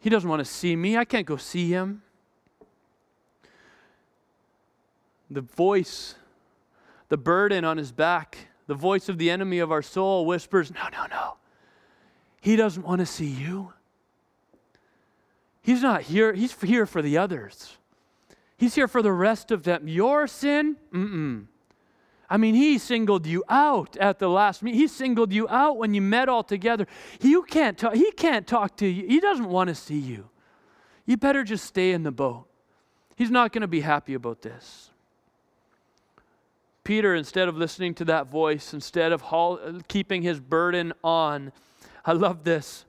He 0.00 0.10
doesn't 0.10 0.28
want 0.28 0.40
to 0.40 0.44
see 0.44 0.76
me. 0.76 0.96
I 0.96 1.04
can't 1.04 1.26
go 1.26 1.36
see 1.36 1.68
him. 1.68 2.02
The 5.30 5.40
voice 5.40 6.14
the 7.08 7.16
burden 7.16 7.64
on 7.64 7.76
his 7.76 7.92
back. 7.92 8.38
The 8.66 8.74
voice 8.74 9.08
of 9.08 9.16
the 9.16 9.30
enemy 9.30 9.60
of 9.60 9.72
our 9.72 9.82
soul 9.82 10.26
whispers, 10.26 10.72
No, 10.72 10.88
no, 10.92 11.06
no. 11.06 11.36
He 12.40 12.54
doesn't 12.54 12.84
want 12.84 13.00
to 13.00 13.06
see 13.06 13.26
you. 13.26 13.72
He's 15.62 15.82
not 15.82 16.02
here. 16.02 16.32
He's 16.32 16.58
here 16.60 16.86
for 16.86 17.02
the 17.02 17.18
others. 17.18 17.76
He's 18.56 18.74
here 18.74 18.88
for 18.88 19.02
the 19.02 19.12
rest 19.12 19.50
of 19.50 19.62
them. 19.62 19.86
Your 19.88 20.26
sin? 20.26 20.76
Mm-mm. 20.92 21.46
I 22.30 22.36
mean, 22.36 22.54
he 22.54 22.76
singled 22.76 23.26
you 23.26 23.42
out 23.48 23.96
at 23.96 24.18
the 24.18 24.28
last 24.28 24.62
meeting. 24.62 24.78
He 24.78 24.86
singled 24.86 25.32
you 25.32 25.48
out 25.48 25.78
when 25.78 25.94
you 25.94 26.02
met 26.02 26.28
all 26.28 26.42
together. 26.42 26.86
You 27.20 27.42
can't 27.42 27.78
talk, 27.78 27.94
he 27.94 28.10
can't 28.12 28.46
talk 28.46 28.76
to 28.78 28.86
you. 28.86 29.06
He 29.06 29.20
doesn't 29.20 29.48
want 29.48 29.68
to 29.68 29.74
see 29.74 29.98
you. 29.98 30.28
You 31.06 31.16
better 31.16 31.42
just 31.42 31.64
stay 31.64 31.92
in 31.92 32.02
the 32.02 32.12
boat. 32.12 32.46
He's 33.16 33.30
not 33.30 33.52
going 33.52 33.62
to 33.62 33.68
be 33.68 33.80
happy 33.80 34.14
about 34.14 34.42
this. 34.42 34.87
Peter, 36.88 37.14
instead 37.14 37.48
of 37.48 37.56
listening 37.58 37.92
to 37.92 38.02
that 38.06 38.28
voice, 38.28 38.72
instead 38.72 39.12
of 39.12 39.20
haul, 39.20 39.60
keeping 39.88 40.22
his 40.22 40.40
burden 40.40 40.90
on, 41.04 41.52
I 42.02 42.14
love 42.14 42.44
this. 42.44 42.86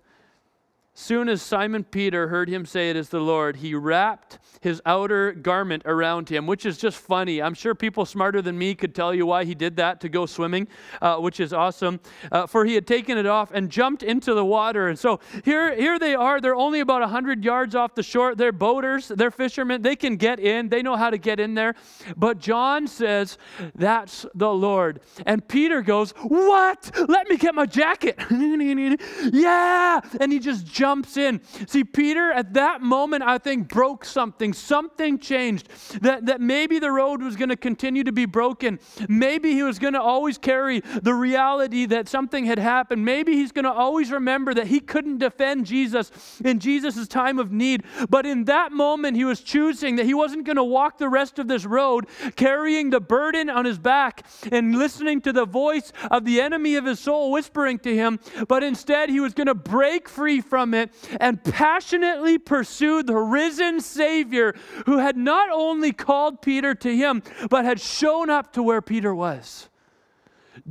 Soon 0.99 1.29
as 1.29 1.41
Simon 1.41 1.85
Peter 1.85 2.27
heard 2.27 2.49
him 2.49 2.65
say 2.65 2.89
it 2.89 2.97
is 2.97 3.07
the 3.07 3.21
Lord, 3.21 3.55
he 3.55 3.73
wrapped 3.73 4.37
his 4.59 4.81
outer 4.85 5.31
garment 5.31 5.83
around 5.85 6.27
him, 6.27 6.45
which 6.45 6.65
is 6.65 6.77
just 6.77 6.97
funny. 6.97 7.41
I'm 7.41 7.53
sure 7.53 7.73
people 7.73 8.05
smarter 8.05 8.41
than 8.41 8.57
me 8.57 8.75
could 8.75 8.93
tell 8.93 9.13
you 9.15 9.25
why 9.25 9.45
he 9.45 9.55
did 9.55 9.77
that 9.77 10.01
to 10.01 10.09
go 10.09 10.25
swimming, 10.25 10.67
uh, 11.01 11.15
which 11.15 11.39
is 11.39 11.53
awesome. 11.53 12.01
Uh, 12.29 12.45
for 12.47 12.65
he 12.65 12.75
had 12.75 12.85
taken 12.85 13.17
it 13.17 13.25
off 13.25 13.49
and 13.53 13.69
jumped 13.69 14.03
into 14.03 14.33
the 14.33 14.43
water. 14.43 14.89
And 14.89 14.99
so 14.99 15.21
here, 15.45 15.73
here 15.73 15.97
they 15.99 16.15
are. 16.15 16.41
They're 16.41 16.53
only 16.53 16.81
about 16.81 16.99
100 16.99 17.45
yards 17.45 17.75
off 17.75 17.95
the 17.95 18.03
shore. 18.03 18.35
They're 18.35 18.51
boaters, 18.51 19.07
they're 19.07 19.31
fishermen. 19.31 19.81
They 19.81 19.95
can 19.95 20.17
get 20.17 20.41
in, 20.41 20.67
they 20.67 20.81
know 20.81 20.97
how 20.97 21.09
to 21.09 21.17
get 21.17 21.39
in 21.39 21.53
there. 21.53 21.75
But 22.17 22.39
John 22.39 22.87
says, 22.87 23.37
That's 23.73 24.25
the 24.35 24.53
Lord. 24.53 24.99
And 25.25 25.47
Peter 25.47 25.81
goes, 25.81 26.11
What? 26.23 26.91
Let 27.07 27.29
me 27.29 27.37
get 27.37 27.55
my 27.55 27.67
jacket. 27.67 28.19
yeah. 28.29 30.01
And 30.19 30.33
he 30.33 30.39
just 30.39 30.65
jumps 30.65 30.88
jumps 30.89 31.17
in. 31.17 31.39
See, 31.67 31.83
Peter 31.83 32.31
at 32.31 32.53
that 32.55 32.81
moment, 32.81 33.21
I 33.21 33.37
think, 33.37 33.67
broke 33.67 34.03
something. 34.03 34.53
Something 34.53 35.19
changed. 35.19 35.69
That, 36.01 36.25
that 36.25 36.41
maybe 36.41 36.79
the 36.79 36.91
road 36.91 37.21
was 37.21 37.35
going 37.35 37.49
to 37.49 37.55
continue 37.55 38.03
to 38.03 38.11
be 38.11 38.25
broken. 38.25 38.79
Maybe 39.07 39.53
he 39.53 39.61
was 39.61 39.77
going 39.77 39.93
to 39.93 40.01
always 40.01 40.39
carry 40.39 40.79
the 40.79 41.13
reality 41.13 41.85
that 41.85 42.09
something 42.09 42.45
had 42.45 42.57
happened. 42.57 43.05
Maybe 43.05 43.33
he's 43.33 43.51
going 43.51 43.65
to 43.65 43.71
always 43.71 44.11
remember 44.11 44.55
that 44.55 44.65
he 44.65 44.79
couldn't 44.79 45.19
defend 45.19 45.67
Jesus 45.67 46.11
in 46.43 46.57
Jesus' 46.59 47.07
time 47.07 47.37
of 47.37 47.51
need. 47.51 47.83
But 48.09 48.25
in 48.25 48.45
that 48.45 48.71
moment, 48.71 49.15
he 49.15 49.25
was 49.25 49.41
choosing 49.41 49.97
that 49.97 50.07
he 50.07 50.15
wasn't 50.15 50.45
going 50.45 50.55
to 50.55 50.63
walk 50.63 50.97
the 50.97 51.09
rest 51.09 51.37
of 51.37 51.47
this 51.47 51.65
road 51.65 52.07
carrying 52.35 52.89
the 52.89 52.99
burden 52.99 53.47
on 53.47 53.65
his 53.65 53.77
back 53.77 54.25
and 54.51 54.75
listening 54.75 55.21
to 55.21 55.31
the 55.31 55.45
voice 55.45 55.93
of 56.09 56.25
the 56.25 56.41
enemy 56.41 56.75
of 56.75 56.85
his 56.85 56.99
soul 56.99 57.31
whispering 57.31 57.77
to 57.79 57.95
him, 57.95 58.19
but 58.47 58.63
instead 58.63 59.09
he 59.09 59.19
was 59.19 59.35
going 59.35 59.47
to 59.47 59.53
break 59.53 60.09
free 60.09 60.41
from 60.41 60.73
it 60.73 60.78
and 61.19 61.43
passionately 61.43 62.37
pursued 62.37 63.07
the 63.07 63.17
risen 63.17 63.81
Savior 63.81 64.55
who 64.85 64.97
had 64.97 65.17
not 65.17 65.49
only 65.51 65.91
called 65.91 66.41
Peter 66.41 66.75
to 66.75 66.95
him, 66.95 67.23
but 67.49 67.65
had 67.65 67.79
shown 67.79 68.29
up 68.29 68.53
to 68.53 68.63
where 68.63 68.81
Peter 68.81 69.13
was. 69.13 69.69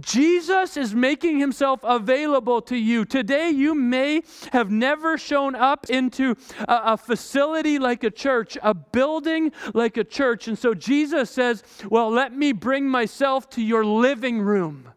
Jesus 0.01 0.77
is 0.77 0.95
making 0.95 1.39
himself 1.39 1.81
available 1.83 2.61
to 2.63 2.77
you. 2.77 3.05
Today, 3.05 3.51
you 3.51 3.75
may 3.75 4.23
have 4.53 4.71
never 4.71 5.19
shown 5.19 5.55
up 5.55 5.89
into 5.89 6.37
a, 6.69 6.81
a, 6.85 6.97
facility 6.97 7.79
like 7.79 8.05
a 8.05 8.11
church, 8.11 8.59
a 8.63 8.75
building 8.75 9.53
like 9.75 9.97
a 9.97 10.05
church. 10.05 10.49
And 10.49 10.59
so 10.59 10.75
Jesus 10.75 11.31
says, 11.31 11.63
Well, 11.89 12.11
let 12.11 12.33
me 12.33 12.53
bring 12.53 12.89
myself 12.89 13.49
to 13.51 13.63
your 13.63 13.85
living 13.85 14.41
room, 14.41 14.89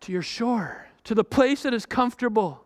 to 0.00 0.12
your 0.12 0.22
shore, 0.22 0.88
to 1.04 1.14
the 1.14 1.24
place 1.24 1.62
that 1.62 1.74
is 1.74 1.86
comfortable. 1.86 2.65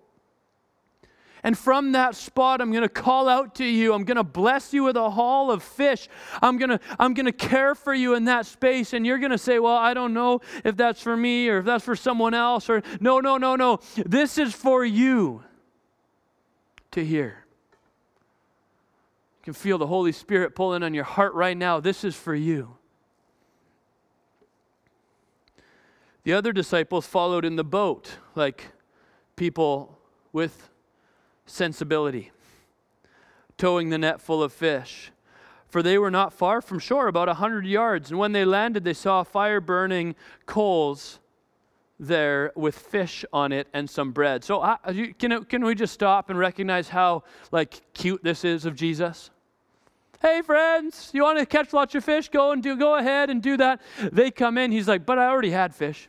And 1.42 1.56
from 1.56 1.92
that 1.92 2.14
spot, 2.14 2.60
I'm 2.60 2.70
going 2.70 2.82
to 2.82 2.88
call 2.88 3.28
out 3.28 3.54
to 3.56 3.64
you. 3.64 3.94
I'm 3.94 4.04
going 4.04 4.16
to 4.16 4.24
bless 4.24 4.72
you 4.72 4.84
with 4.84 4.96
a 4.96 5.10
haul 5.10 5.50
of 5.50 5.62
fish. 5.62 6.08
I'm 6.42 6.58
going 6.58 6.70
to, 6.70 6.80
I'm 6.98 7.14
going 7.14 7.26
to 7.26 7.32
care 7.32 7.74
for 7.74 7.94
you 7.94 8.14
in 8.14 8.26
that 8.26 8.46
space. 8.46 8.92
And 8.92 9.06
you're 9.06 9.18
going 9.18 9.30
to 9.30 9.38
say, 9.38 9.58
Well, 9.58 9.76
I 9.76 9.94
don't 9.94 10.12
know 10.12 10.40
if 10.64 10.76
that's 10.76 11.00
for 11.00 11.16
me 11.16 11.48
or 11.48 11.58
if 11.58 11.64
that's 11.64 11.84
for 11.84 11.96
someone 11.96 12.34
else. 12.34 12.68
Or, 12.68 12.82
no, 13.00 13.20
no, 13.20 13.36
no, 13.36 13.56
no. 13.56 13.80
This 13.96 14.38
is 14.38 14.54
for 14.54 14.84
you 14.84 15.42
to 16.90 17.04
hear. 17.04 17.44
You 19.40 19.44
can 19.44 19.54
feel 19.54 19.78
the 19.78 19.86
Holy 19.86 20.12
Spirit 20.12 20.54
pulling 20.54 20.82
on 20.82 20.92
your 20.92 21.04
heart 21.04 21.32
right 21.34 21.56
now. 21.56 21.80
This 21.80 22.04
is 22.04 22.14
for 22.14 22.34
you. 22.34 22.76
The 26.24 26.34
other 26.34 26.52
disciples 26.52 27.06
followed 27.06 27.46
in 27.46 27.56
the 27.56 27.64
boat, 27.64 28.18
like 28.34 28.66
people 29.36 29.98
with 30.32 30.68
sensibility, 31.50 32.30
towing 33.56 33.90
the 33.90 33.98
net 33.98 34.20
full 34.20 34.42
of 34.42 34.52
fish. 34.52 35.10
For 35.68 35.82
they 35.82 35.98
were 35.98 36.10
not 36.10 36.32
far 36.32 36.60
from 36.60 36.80
shore, 36.80 37.06
about 37.06 37.28
a 37.28 37.34
hundred 37.34 37.64
yards. 37.64 38.10
And 38.10 38.18
when 38.18 38.32
they 38.32 38.44
landed, 38.44 38.82
they 38.82 38.94
saw 38.94 39.20
a 39.20 39.24
fire 39.24 39.60
burning 39.60 40.16
coals 40.44 41.20
there 42.00 42.50
with 42.56 42.76
fish 42.76 43.24
on 43.32 43.52
it 43.52 43.68
and 43.72 43.88
some 43.88 44.10
bread. 44.10 44.42
So 44.42 44.76
can, 45.18 45.44
can 45.44 45.64
we 45.64 45.74
just 45.74 45.92
stop 45.92 46.30
and 46.30 46.38
recognize 46.38 46.88
how 46.88 47.24
like 47.52 47.80
cute 47.92 48.24
this 48.24 48.44
is 48.44 48.64
of 48.64 48.74
Jesus? 48.74 49.30
Hey 50.20 50.42
friends, 50.42 51.10
you 51.14 51.22
want 51.22 51.38
to 51.38 51.46
catch 51.46 51.72
lots 51.72 51.94
of 51.94 52.04
fish? 52.04 52.28
Go 52.30 52.52
and 52.52 52.62
do 52.62 52.76
go 52.76 52.96
ahead 52.96 53.30
and 53.30 53.42
do 53.42 53.56
that. 53.58 53.80
They 54.12 54.30
come 54.30 54.58
in, 54.58 54.72
he's 54.72 54.88
like, 54.88 55.06
"But 55.06 55.18
I 55.18 55.28
already 55.28 55.50
had 55.50 55.74
fish." 55.74 56.08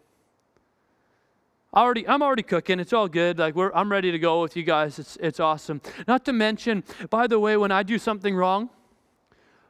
Already 1.73 2.07
i'm 2.07 2.21
already 2.21 2.43
cooking 2.43 2.79
it's 2.79 2.93
all 2.93 3.07
good 3.07 3.39
like 3.39 3.55
we're, 3.55 3.71
i'm 3.73 3.91
ready 3.91 4.12
to 4.12 4.19
go 4.19 4.41
with 4.41 4.55
you 4.55 4.63
guys 4.63 4.99
it's, 4.99 5.17
it's 5.21 5.39
awesome 5.39 5.81
not 6.07 6.25
to 6.25 6.34
mention 6.34 6.84
by 7.10 7.27
the 7.27 7.39
way 7.39 7.55
when 7.55 7.71
i 7.71 7.81
do 7.84 7.97
something 7.97 8.36
wrong 8.36 8.69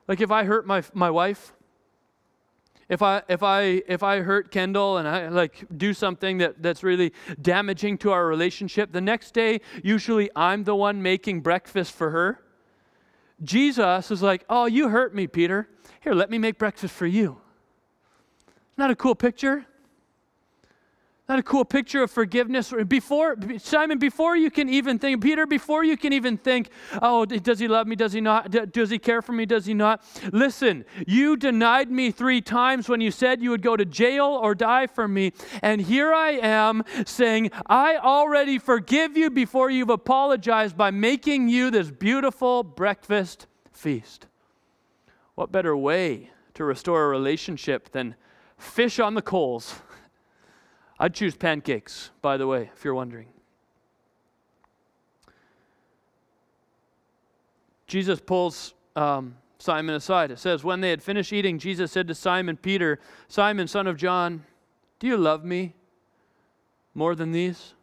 like 0.08 0.20
if 0.20 0.32
i 0.32 0.44
hurt 0.44 0.66
my, 0.66 0.84
my 0.94 1.10
wife 1.10 1.54
if 2.92 3.02
I 3.02 3.24
if 3.30 3.42
I 3.42 3.82
if 3.88 4.04
I 4.04 4.20
hurt 4.20 4.52
Kendall 4.52 4.98
and 4.98 5.08
I 5.08 5.30
like 5.30 5.66
do 5.78 5.94
something 5.94 6.40
that, 6.40 6.62
that's 6.62 6.84
really 6.84 7.14
damaging 7.42 7.98
to 8.00 8.12
our 8.12 8.28
relationship, 8.28 8.92
the 8.92 9.00
next 9.00 9.34
day 9.34 9.62
usually 9.82 10.30
I'm 10.36 10.66
the 10.66 10.76
one 10.76 11.02
making 11.02 11.40
breakfast 11.40 11.94
for 11.94 12.10
her. 12.10 12.42
Jesus 13.42 14.12
is 14.12 14.22
like, 14.22 14.44
"Oh, 14.50 14.66
you 14.66 14.90
hurt 14.90 15.16
me, 15.16 15.26
Peter. 15.26 15.70
Here, 16.02 16.14
let 16.14 16.30
me 16.30 16.38
make 16.38 16.58
breakfast 16.58 16.94
for 16.94 17.08
you." 17.08 17.40
That 18.76 18.92
a 18.92 18.96
cool 18.96 19.16
picture? 19.16 19.66
Not 21.30 21.40
a 21.40 21.44
cool 21.44 21.64
picture 21.64 22.04
of 22.04 22.12
forgiveness. 22.12 22.74
Before 22.88 23.38
Simon, 23.58 24.00
before 24.00 24.36
you 24.36 24.52
can 24.52 24.68
even 24.68 25.00
think, 25.00 25.24
Peter, 25.24 25.46
before 25.46 25.84
you 25.86 25.96
can 25.96 26.12
even 26.12 26.36
think, 26.36 26.70
oh, 27.02 27.26
does 27.26 27.58
he 27.58 27.70
love 27.70 27.88
me? 27.88 27.96
Does 27.96 28.12
he 28.12 28.20
not? 28.20 28.52
Does 28.74 28.90
he 28.90 29.00
care 29.00 29.22
for 29.22 29.32
me? 29.32 29.46
Does 29.46 29.66
he 29.66 29.74
not? 29.74 30.04
Listen, 30.34 30.84
you 31.08 31.38
denied 31.38 31.90
me 31.90 32.12
three 32.12 32.42
times 32.42 32.90
when 32.90 33.00
you 33.00 33.12
said 33.12 33.42
you 33.42 33.52
would 33.52 33.62
go 33.62 33.78
to 33.78 33.86
jail 33.86 34.26
or 34.26 34.54
die 34.54 34.88
for 34.88 35.08
me. 35.08 35.32
And 35.62 35.80
here 35.80 36.14
I 36.14 36.32
am 36.32 36.84
saying, 37.06 37.52
I 37.66 37.96
already 37.96 38.58
forgive 38.58 39.16
you 39.16 39.30
before 39.30 39.70
you've 39.70 39.90
apologized 39.90 40.76
by 40.76 40.92
making 40.92 41.48
you 41.48 41.72
this 41.72 41.92
beautiful 41.92 42.62
breakfast 42.62 43.48
feast. 43.72 44.28
What 45.36 45.50
better 45.50 45.78
way 45.78 46.32
to 46.56 46.66
restore 46.66 47.06
a 47.06 47.08
relationship 47.08 47.92
than 47.92 48.16
fish 48.58 49.00
on 49.00 49.14
the 49.14 49.22
coals? 49.22 49.76
I'd 51.02 51.16
choose 51.16 51.36
pancakes, 51.36 52.12
by 52.22 52.38
the 52.38 52.46
way, 52.46 52.70
if 52.76 52.86
you're 52.86 52.94
wondering. 52.94 53.26
Jesus 57.88 58.22
pulls 58.22 58.76
um, 58.96 59.36
Simon 59.58 59.96
aside. 59.96 60.30
It 60.30 60.38
says, 60.38 60.64
When 60.64 60.80
they 60.80 60.92
had 60.92 61.02
finished 61.02 61.34
eating, 61.34 61.58
Jesus 61.58 61.92
said 61.92 62.08
to 62.08 62.14
Simon 62.14 62.56
Peter, 62.56 63.00
Simon, 63.28 63.68
son 63.68 63.88
of 63.88 63.98
John, 63.98 64.46
do 65.00 65.08
you 65.08 65.18
love 65.18 65.44
me 65.44 65.74
more 66.94 67.16
than 67.16 67.32
these? 67.32 67.74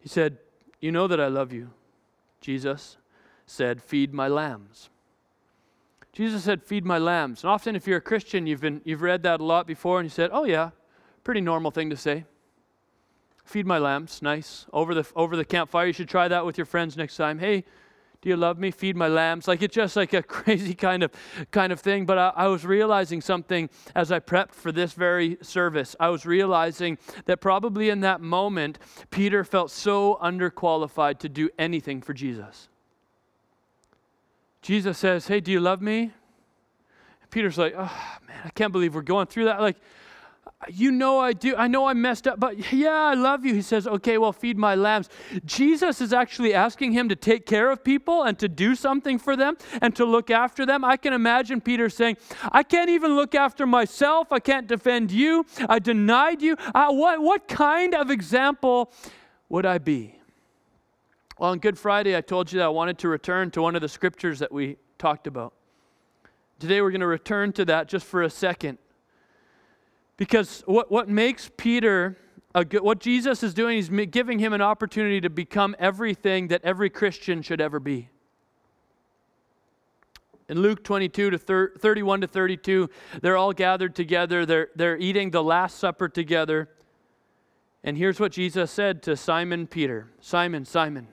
He 0.00 0.08
said, 0.08 0.38
You 0.80 0.90
know 0.90 1.06
that 1.06 1.20
I 1.20 1.28
love 1.28 1.52
you. 1.52 1.70
Jesus 2.40 2.96
said, 3.46 3.80
Feed 3.80 4.12
my 4.12 4.26
lambs. 4.26 4.90
Jesus 6.12 6.44
said, 6.44 6.62
Feed 6.62 6.84
my 6.84 6.98
lambs. 6.98 7.42
And 7.42 7.50
often, 7.50 7.76
if 7.76 7.86
you're 7.86 7.98
a 7.98 8.02
Christian, 8.02 8.46
you've, 8.46 8.60
been, 8.60 8.80
you've 8.84 9.02
read 9.02 9.22
that 9.22 9.40
a 9.40 9.44
lot 9.44 9.66
before, 9.66 10.00
and 10.00 10.06
you 10.06 10.10
said, 10.10 10.30
Oh, 10.32 10.44
yeah, 10.44 10.70
pretty 11.24 11.40
normal 11.40 11.70
thing 11.70 11.90
to 11.90 11.96
say. 11.96 12.24
Feed 13.44 13.66
my 13.66 13.78
lambs, 13.78 14.20
nice. 14.20 14.66
Over 14.72 14.94
the, 14.94 15.06
over 15.16 15.36
the 15.36 15.44
campfire, 15.44 15.86
you 15.86 15.92
should 15.92 16.08
try 16.08 16.28
that 16.28 16.44
with 16.44 16.58
your 16.58 16.66
friends 16.66 16.96
next 16.96 17.16
time. 17.16 17.38
Hey, 17.38 17.64
do 18.20 18.28
you 18.28 18.36
love 18.36 18.58
me? 18.58 18.70
Feed 18.70 18.96
my 18.96 19.06
lambs. 19.06 19.46
Like 19.46 19.62
it's 19.62 19.74
just 19.74 19.94
like 19.94 20.12
a 20.12 20.22
crazy 20.36 20.74
kind 20.74 21.02
of 21.02 21.12
kind 21.50 21.72
of 21.72 21.80
thing. 21.80 22.04
But 22.04 22.18
I, 22.18 22.32
I, 22.34 22.46
was 22.48 22.64
realizing 22.64 23.20
something 23.20 23.70
as 23.94 24.10
I 24.10 24.18
prepped 24.18 24.54
for 24.54 24.72
this 24.72 24.92
very 24.92 25.38
service. 25.40 25.94
I 26.00 26.08
was 26.08 26.26
realizing 26.26 26.98
that 27.26 27.40
probably 27.40 27.90
in 27.90 28.00
that 28.00 28.20
moment, 28.20 28.78
Peter 29.10 29.44
felt 29.44 29.70
so 29.70 30.18
underqualified 30.22 31.18
to 31.20 31.28
do 31.28 31.48
anything 31.58 32.02
for 32.02 32.12
Jesus. 32.12 32.68
Jesus 34.62 34.98
says, 34.98 35.26
Hey, 35.26 35.40
do 35.40 35.50
you 35.52 35.60
love 35.60 35.80
me? 35.80 36.12
Peter's 37.30 37.58
like, 37.58 37.74
Oh, 37.76 38.18
man, 38.26 38.40
I 38.44 38.50
can't 38.50 38.72
believe 38.72 38.94
we're 38.94 39.02
going 39.02 39.26
through 39.26 39.46
that. 39.46 39.60
Like, 39.60 39.76
you 40.68 40.90
know 40.90 41.18
I 41.18 41.32
do. 41.32 41.54
I 41.56 41.68
know 41.68 41.86
I 41.86 41.94
messed 41.94 42.26
up, 42.26 42.40
but 42.40 42.72
yeah, 42.72 42.90
I 42.90 43.14
love 43.14 43.44
you. 43.44 43.54
He 43.54 43.62
says, 43.62 43.86
okay, 43.86 44.18
well, 44.18 44.32
feed 44.32 44.58
my 44.58 44.74
lambs. 44.74 45.08
Jesus 45.44 46.00
is 46.00 46.12
actually 46.12 46.52
asking 46.52 46.92
him 46.92 47.08
to 47.08 47.16
take 47.16 47.46
care 47.46 47.70
of 47.70 47.84
people 47.84 48.24
and 48.24 48.38
to 48.40 48.48
do 48.48 48.74
something 48.74 49.18
for 49.18 49.36
them 49.36 49.56
and 49.80 49.94
to 49.96 50.04
look 50.04 50.30
after 50.30 50.66
them. 50.66 50.84
I 50.84 50.96
can 50.96 51.12
imagine 51.12 51.60
Peter 51.60 51.88
saying, 51.88 52.16
I 52.50 52.64
can't 52.64 52.90
even 52.90 53.14
look 53.14 53.34
after 53.34 53.66
myself. 53.66 54.32
I 54.32 54.40
can't 54.40 54.66
defend 54.66 55.12
you. 55.12 55.46
I 55.68 55.78
denied 55.78 56.42
you. 56.42 56.56
Uh, 56.74 56.92
what, 56.92 57.22
what 57.22 57.46
kind 57.46 57.94
of 57.94 58.10
example 58.10 58.92
would 59.48 59.64
I 59.64 59.78
be? 59.78 60.17
Well, 61.38 61.52
on 61.52 61.60
Good 61.60 61.78
Friday, 61.78 62.16
I 62.16 62.20
told 62.20 62.50
you 62.50 62.58
that 62.58 62.64
I 62.64 62.68
wanted 62.68 62.98
to 62.98 63.08
return 63.08 63.52
to 63.52 63.62
one 63.62 63.76
of 63.76 63.80
the 63.80 63.88
scriptures 63.88 64.40
that 64.40 64.50
we 64.50 64.76
talked 64.98 65.28
about. 65.28 65.54
Today, 66.58 66.80
we're 66.80 66.90
going 66.90 67.00
to 67.00 67.06
return 67.06 67.52
to 67.52 67.64
that 67.66 67.86
just 67.86 68.04
for 68.06 68.22
a 68.22 68.30
second. 68.30 68.78
Because 70.16 70.64
what, 70.66 70.90
what 70.90 71.08
makes 71.08 71.48
Peter, 71.56 72.18
a 72.56 72.64
good, 72.64 72.82
what 72.82 72.98
Jesus 72.98 73.44
is 73.44 73.54
doing 73.54 73.78
is 73.78 73.88
giving 74.10 74.40
him 74.40 74.52
an 74.52 74.60
opportunity 74.60 75.20
to 75.20 75.30
become 75.30 75.76
everything 75.78 76.48
that 76.48 76.60
every 76.64 76.90
Christian 76.90 77.40
should 77.42 77.60
ever 77.60 77.78
be. 77.78 78.08
In 80.48 80.60
Luke 80.60 80.82
22 80.82 81.30
to 81.30 81.38
31 81.38 82.22
to 82.22 82.26
32, 82.26 82.90
they're 83.22 83.36
all 83.36 83.52
gathered 83.52 83.94
together. 83.94 84.44
They're, 84.44 84.70
they're 84.74 84.98
eating 84.98 85.30
the 85.30 85.44
Last 85.44 85.78
Supper 85.78 86.08
together. 86.08 86.68
And 87.84 87.96
here's 87.96 88.18
what 88.18 88.32
Jesus 88.32 88.72
said 88.72 89.04
to 89.04 89.16
Simon 89.16 89.68
Peter 89.68 90.08
Simon, 90.20 90.64
Simon, 90.64 91.06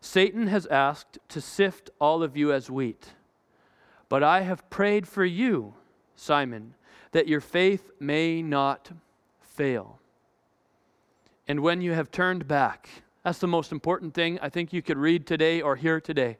Satan 0.00 0.46
has 0.46 0.66
asked 0.66 1.18
to 1.28 1.40
sift 1.40 1.90
all 2.00 2.22
of 2.22 2.36
you 2.36 2.52
as 2.52 2.70
wheat. 2.70 3.14
But 4.08 4.22
I 4.22 4.42
have 4.42 4.68
prayed 4.70 5.06
for 5.06 5.24
you, 5.24 5.74
Simon, 6.16 6.74
that 7.12 7.28
your 7.28 7.40
faith 7.40 7.90
may 8.00 8.42
not 8.42 8.90
fail. 9.40 10.00
And 11.46 11.60
when 11.60 11.80
you 11.80 11.92
have 11.92 12.10
turned 12.10 12.46
back, 12.48 12.88
that's 13.24 13.38
the 13.38 13.46
most 13.46 13.72
important 13.72 14.14
thing 14.14 14.38
I 14.40 14.48
think 14.48 14.72
you 14.72 14.82
could 14.82 14.96
read 14.96 15.26
today 15.26 15.60
or 15.60 15.76
hear 15.76 16.00
today. 16.00 16.38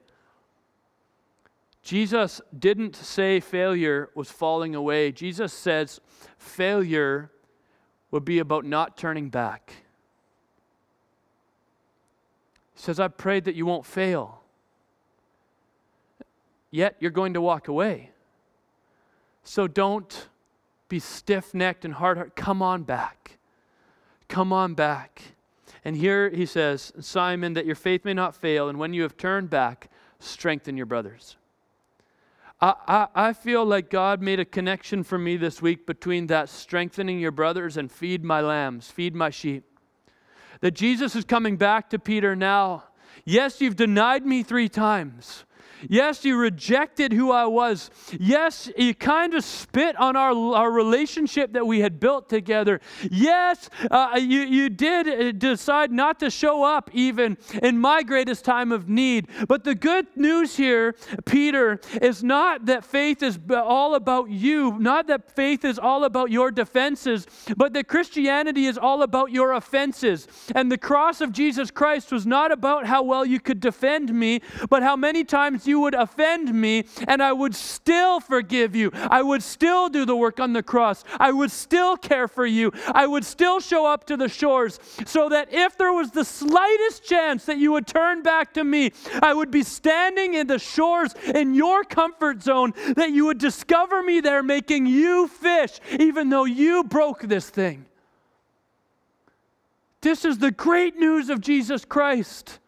Jesus 1.83 2.41
didn't 2.59 2.97
say 2.97 3.41
failure 3.41 4.11
was 4.15 4.31
falling 4.31 4.75
away. 4.75 5.13
Jesus 5.13 5.53
says 5.53 6.01
failure 6.39 7.31
would 8.11 8.25
be 8.25 8.39
about 8.39 8.65
not 8.65 8.97
turning 8.97 9.31
back. 9.31 9.75
He 12.75 12.81
says, 12.81 13.01
I've 13.01 13.17
prayed 13.17 13.45
that 13.45 13.55
you 13.55 13.67
won't 13.67 13.87
fail. 13.87 14.43
Yet 16.71 16.97
you're 17.01 17.11
going 17.11 17.35
to 17.35 17.41
walk 17.41 17.69
away. 17.69 18.11
So 19.43 19.67
don't 19.67 20.29
be 20.89 20.99
stiff 20.99 21.55
necked 21.55 21.85
and 21.85 21.95
hard 21.95 22.17
hearted. 22.19 22.37
Come 22.37 22.63
on 22.63 22.83
back. 22.83 23.39
Come 24.29 24.53
on 24.53 24.75
back. 24.75 25.23
And 25.85 25.97
here 25.97 26.31
he 26.31 26.47
says, 26.47 26.93
Simon, 27.01 27.55
that 27.55 27.67
your 27.67 27.75
faith 27.75 28.05
may 28.05 28.15
not 28.15 28.35
fail, 28.35 28.69
and 28.69 28.79
when 28.79 28.93
you 28.93 29.03
have 29.03 29.17
turned 29.17 29.51
back, 29.51 29.91
strengthen 30.19 30.77
your 30.77 30.87
brothers. 30.87 31.37
I, 32.61 32.75
I, 32.87 33.07
I, 33.15 33.33
feel 33.33 33.65
like 33.65 33.89
God 33.89 34.21
made 34.21 34.39
a 34.39 34.45
connection 34.45 35.03
for 35.03 35.17
me 35.17 35.39
this 35.39 35.63
week 35.63 35.87
between 35.87 36.27
that 36.27 36.51
strengthening 36.51 37.19
your 37.19 37.31
brothers 37.31 37.79
and 37.79 37.91
feed 37.91 38.23
my 38.23 38.43
lambs, 38.43 38.91
feed 38.91 39.15
my 39.15 39.31
sheep 39.31 39.65
that 40.61 40.73
Jesus 40.73 41.17
is 41.17 41.25
coming 41.25 41.57
back 41.57 41.91
to 41.91 41.99
Peter 41.99 42.37
now. 42.37 42.85
Yes, 43.25 43.61
you've 43.61 43.77
denied 43.77 44.25
me 44.25 44.43
three 44.43 44.69
times. 44.69 45.45
Yes, 45.89 46.25
you 46.25 46.37
rejected 46.37 47.13
who 47.13 47.31
I 47.31 47.47
was. 47.47 47.91
Yes, 48.19 48.71
you 48.77 48.95
kind 48.95 49.35
of 49.35 49.45
spit 49.45 49.97
on 49.97 50.17
our, 50.17 50.33
our 50.55 50.71
relationship 50.71 51.53
that 51.53 51.67
we 51.67 51.81
had 51.81 52.01
built 52.01 52.29
together. 52.29 52.81
Yes, 53.11 53.71
uh, 53.91 54.19
you, 54.21 54.41
you 54.41 54.69
did 54.69 55.09
uh, 55.09 55.33
decide 55.33 55.91
not 55.91 56.21
to 56.21 56.31
show 56.31 56.63
up 56.63 56.91
even 56.93 57.37
in 57.63 57.79
my 57.79 58.03
greatest 58.03 58.45
time 58.45 58.73
of 58.73 58.89
need. 58.89 59.29
But 59.49 59.65
the 59.65 59.75
good 59.75 60.07
news 60.17 60.57
here, 60.57 60.95
Peter, 61.25 61.81
is 62.01 62.23
not 62.23 62.67
that 62.67 62.85
faith 62.85 63.23
is 63.23 63.39
all 63.53 63.95
about 63.95 64.31
you, 64.31 64.79
not 64.79 65.07
that 65.07 65.31
faith 65.31 65.65
is 65.65 65.79
all 65.79 66.05
about 66.05 66.31
your 66.31 66.51
defenses, 66.51 67.27
but 67.57 67.73
that 67.75 67.89
Christianity 67.89 68.67
is 68.67 68.79
all 68.79 69.03
about 69.03 69.31
your 69.31 69.53
offenses. 69.53 70.27
And 70.55 70.71
the 70.71 70.79
cross 70.79 71.21
of 71.21 71.33
Jesus 71.33 71.71
Christ 71.71 72.13
was 72.13 72.27
not 72.27 72.53
about 72.53 72.87
how 72.87 73.03
well 73.03 73.25
you 73.25 73.41
could 73.41 73.61
defend 73.61 74.13
me, 74.13 74.41
but 74.69 74.83
how 74.83 74.97
many 74.97 75.25
times 75.25 75.67
you 75.71 75.81
would 75.81 75.95
offend 75.95 76.53
me, 76.53 76.85
and 77.09 77.23
I 77.23 77.33
would 77.33 77.55
still 77.55 78.21
forgive 78.21 78.77
you. 78.77 78.91
I 78.95 79.23
would 79.23 79.43
still 79.43 79.89
do 79.89 80.05
the 80.05 80.17
work 80.17 80.39
on 80.39 80.53
the 80.53 80.63
cross. 80.63 81.05
I 81.19 81.33
would 81.33 81.51
still 81.51 81.97
care 81.97 82.29
for 82.29 82.45
you. 82.45 82.73
I 82.93 83.07
would 83.07 83.25
still 83.25 83.61
show 83.61 83.87
up 83.87 84.07
to 84.09 84.17
the 84.17 84.29
shores 84.29 84.79
so 85.07 85.29
that 85.31 85.49
if 85.53 85.79
there 85.79 85.93
was 85.93 86.11
the 86.11 86.25
slightest 86.25 87.05
chance 87.05 87.47
that 87.47 87.59
you 87.59 87.73
would 87.73 87.87
turn 87.87 88.23
back 88.23 88.53
to 88.55 88.65
me, 88.65 88.93
I 89.23 89.33
would 89.33 89.51
be 89.51 89.63
standing 89.63 90.35
in 90.35 90.47
the 90.47 90.59
shores 90.59 91.15
in 91.35 91.55
your 91.55 91.85
comfort 91.85 92.43
zone, 92.43 92.75
that 92.97 93.13
you 93.13 93.25
would 93.27 93.39
discover 93.39 94.03
me 94.03 94.21
there 94.21 94.43
making 94.43 94.87
you 94.87 95.29
fish, 95.29 95.81
even 95.99 96.29
though 96.29 96.45
you 96.45 96.85
broke 96.85 97.23
this 97.23 97.49
thing. 97.49 97.87
This 100.01 100.25
is 100.25 100.39
the 100.39 100.51
great 100.51 100.99
news 100.99 101.29
of 101.29 101.41
Jesus 101.41 101.85
Christ. 101.85 102.59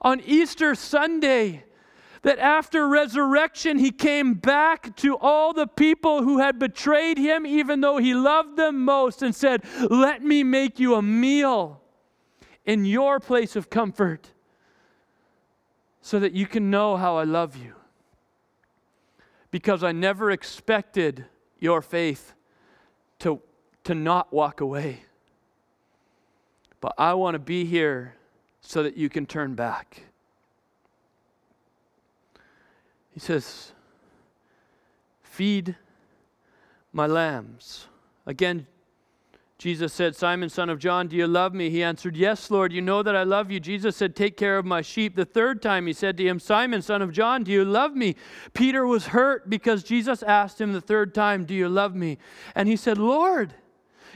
On 0.00 0.20
Easter 0.20 0.74
Sunday, 0.74 1.64
that 2.22 2.38
after 2.38 2.88
resurrection, 2.88 3.78
he 3.78 3.90
came 3.90 4.34
back 4.34 4.96
to 4.96 5.16
all 5.16 5.52
the 5.52 5.66
people 5.66 6.22
who 6.22 6.38
had 6.38 6.58
betrayed 6.58 7.18
him, 7.18 7.46
even 7.46 7.80
though 7.80 7.98
he 7.98 8.14
loved 8.14 8.56
them 8.56 8.84
most, 8.84 9.22
and 9.22 9.34
said, 9.34 9.62
Let 9.90 10.22
me 10.22 10.42
make 10.42 10.78
you 10.78 10.94
a 10.94 11.02
meal 11.02 11.80
in 12.64 12.84
your 12.84 13.20
place 13.20 13.56
of 13.56 13.70
comfort 13.70 14.30
so 16.00 16.18
that 16.18 16.32
you 16.32 16.46
can 16.46 16.70
know 16.70 16.96
how 16.96 17.16
I 17.16 17.24
love 17.24 17.56
you. 17.56 17.74
Because 19.50 19.82
I 19.82 19.92
never 19.92 20.30
expected 20.30 21.24
your 21.58 21.82
faith 21.82 22.34
to, 23.20 23.40
to 23.84 23.94
not 23.94 24.32
walk 24.32 24.60
away. 24.60 25.02
But 26.80 26.94
I 26.98 27.14
want 27.14 27.34
to 27.34 27.38
be 27.38 27.64
here 27.64 28.14
so 28.60 28.82
that 28.82 28.96
you 28.96 29.08
can 29.08 29.26
turn 29.26 29.54
back. 29.54 30.02
He 33.16 33.20
says, 33.20 33.72
Feed 35.22 35.74
my 36.92 37.06
lambs. 37.06 37.86
Again, 38.26 38.66
Jesus 39.56 39.94
said, 39.94 40.14
Simon, 40.14 40.50
son 40.50 40.68
of 40.68 40.78
John, 40.78 41.08
do 41.08 41.16
you 41.16 41.26
love 41.26 41.54
me? 41.54 41.70
He 41.70 41.82
answered, 41.82 42.14
Yes, 42.14 42.50
Lord, 42.50 42.74
you 42.74 42.82
know 42.82 43.02
that 43.02 43.16
I 43.16 43.22
love 43.22 43.50
you. 43.50 43.58
Jesus 43.58 43.96
said, 43.96 44.14
Take 44.14 44.36
care 44.36 44.58
of 44.58 44.66
my 44.66 44.82
sheep. 44.82 45.16
The 45.16 45.24
third 45.24 45.62
time 45.62 45.86
he 45.86 45.94
said 45.94 46.18
to 46.18 46.24
him, 46.28 46.38
Simon, 46.38 46.82
son 46.82 47.00
of 47.00 47.10
John, 47.10 47.42
do 47.42 47.50
you 47.50 47.64
love 47.64 47.96
me? 47.96 48.16
Peter 48.52 48.86
was 48.86 49.06
hurt 49.06 49.48
because 49.48 49.82
Jesus 49.82 50.22
asked 50.22 50.60
him 50.60 50.74
the 50.74 50.82
third 50.82 51.14
time, 51.14 51.46
Do 51.46 51.54
you 51.54 51.70
love 51.70 51.94
me? 51.94 52.18
And 52.54 52.68
he 52.68 52.76
said, 52.76 52.98
Lord, 52.98 53.54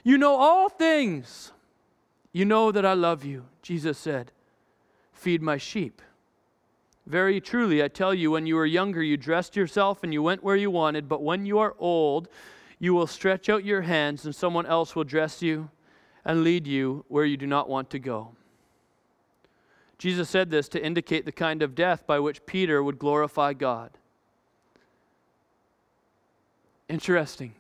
you 0.05 0.19
know 0.19 0.37
all 0.37 0.69
things. 0.69 1.53
You 2.35 2.45
know 2.45 2.71
that 2.71 2.85
I 2.85 2.93
love 2.93 3.25
you. 3.25 3.47
Jesus 3.63 3.97
said, 3.97 4.31
Feed 5.15 5.41
my 5.41 5.57
sheep. 5.57 6.03
Very 7.11 7.41
truly, 7.41 7.83
I 7.83 7.89
tell 7.89 8.15
you, 8.15 8.31
when 8.31 8.47
you 8.47 8.55
were 8.55 8.65
younger, 8.65 9.03
you 9.03 9.17
dressed 9.17 9.57
yourself 9.57 10.05
and 10.05 10.13
you 10.13 10.23
went 10.23 10.45
where 10.45 10.55
you 10.55 10.71
wanted, 10.71 11.09
but 11.09 11.25
when 11.25 11.45
you 11.45 11.59
are 11.59 11.75
old, 11.81 12.29
you 12.79 12.95
will 12.95 13.09
stretch 13.09 13.49
out 13.49 13.65
your 13.65 13.83
hands 13.83 14.25
and 14.25 14.33
someone 14.33 14.65
else 14.65 14.95
will 14.95 15.03
dress 15.03 15.43
you 15.43 15.71
and 16.25 16.45
lead 16.45 16.69
you 16.69 17.05
where 17.09 17.25
you 17.25 17.37
do 17.37 17.49
not 17.49 17.69
want 17.69 17.91
to 17.91 17.99
go. 17.99 18.31
Jesus 19.99 20.31
said 20.31 20.51
this 20.51 20.69
to 20.69 20.81
indicate 20.81 21.25
the 21.25 21.33
kind 21.33 21.63
of 21.65 21.75
death 21.75 22.07
by 22.07 22.21
which 22.21 22.47
Peter 22.47 22.81
would 22.81 23.01
glorify 23.01 23.55
God. 23.55 23.91
Interesting. 26.89 27.55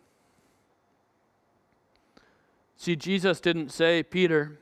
See, 2.76 2.94
Jesus 2.94 3.40
didn't 3.40 3.72
say, 3.72 4.04
Peter, 4.04 4.60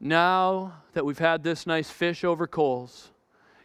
now 0.00 0.82
that 0.92 1.04
we've 1.04 1.18
had 1.18 1.42
this 1.42 1.66
nice 1.66 1.90
fish 1.90 2.24
over 2.24 2.46
coals, 2.46 3.10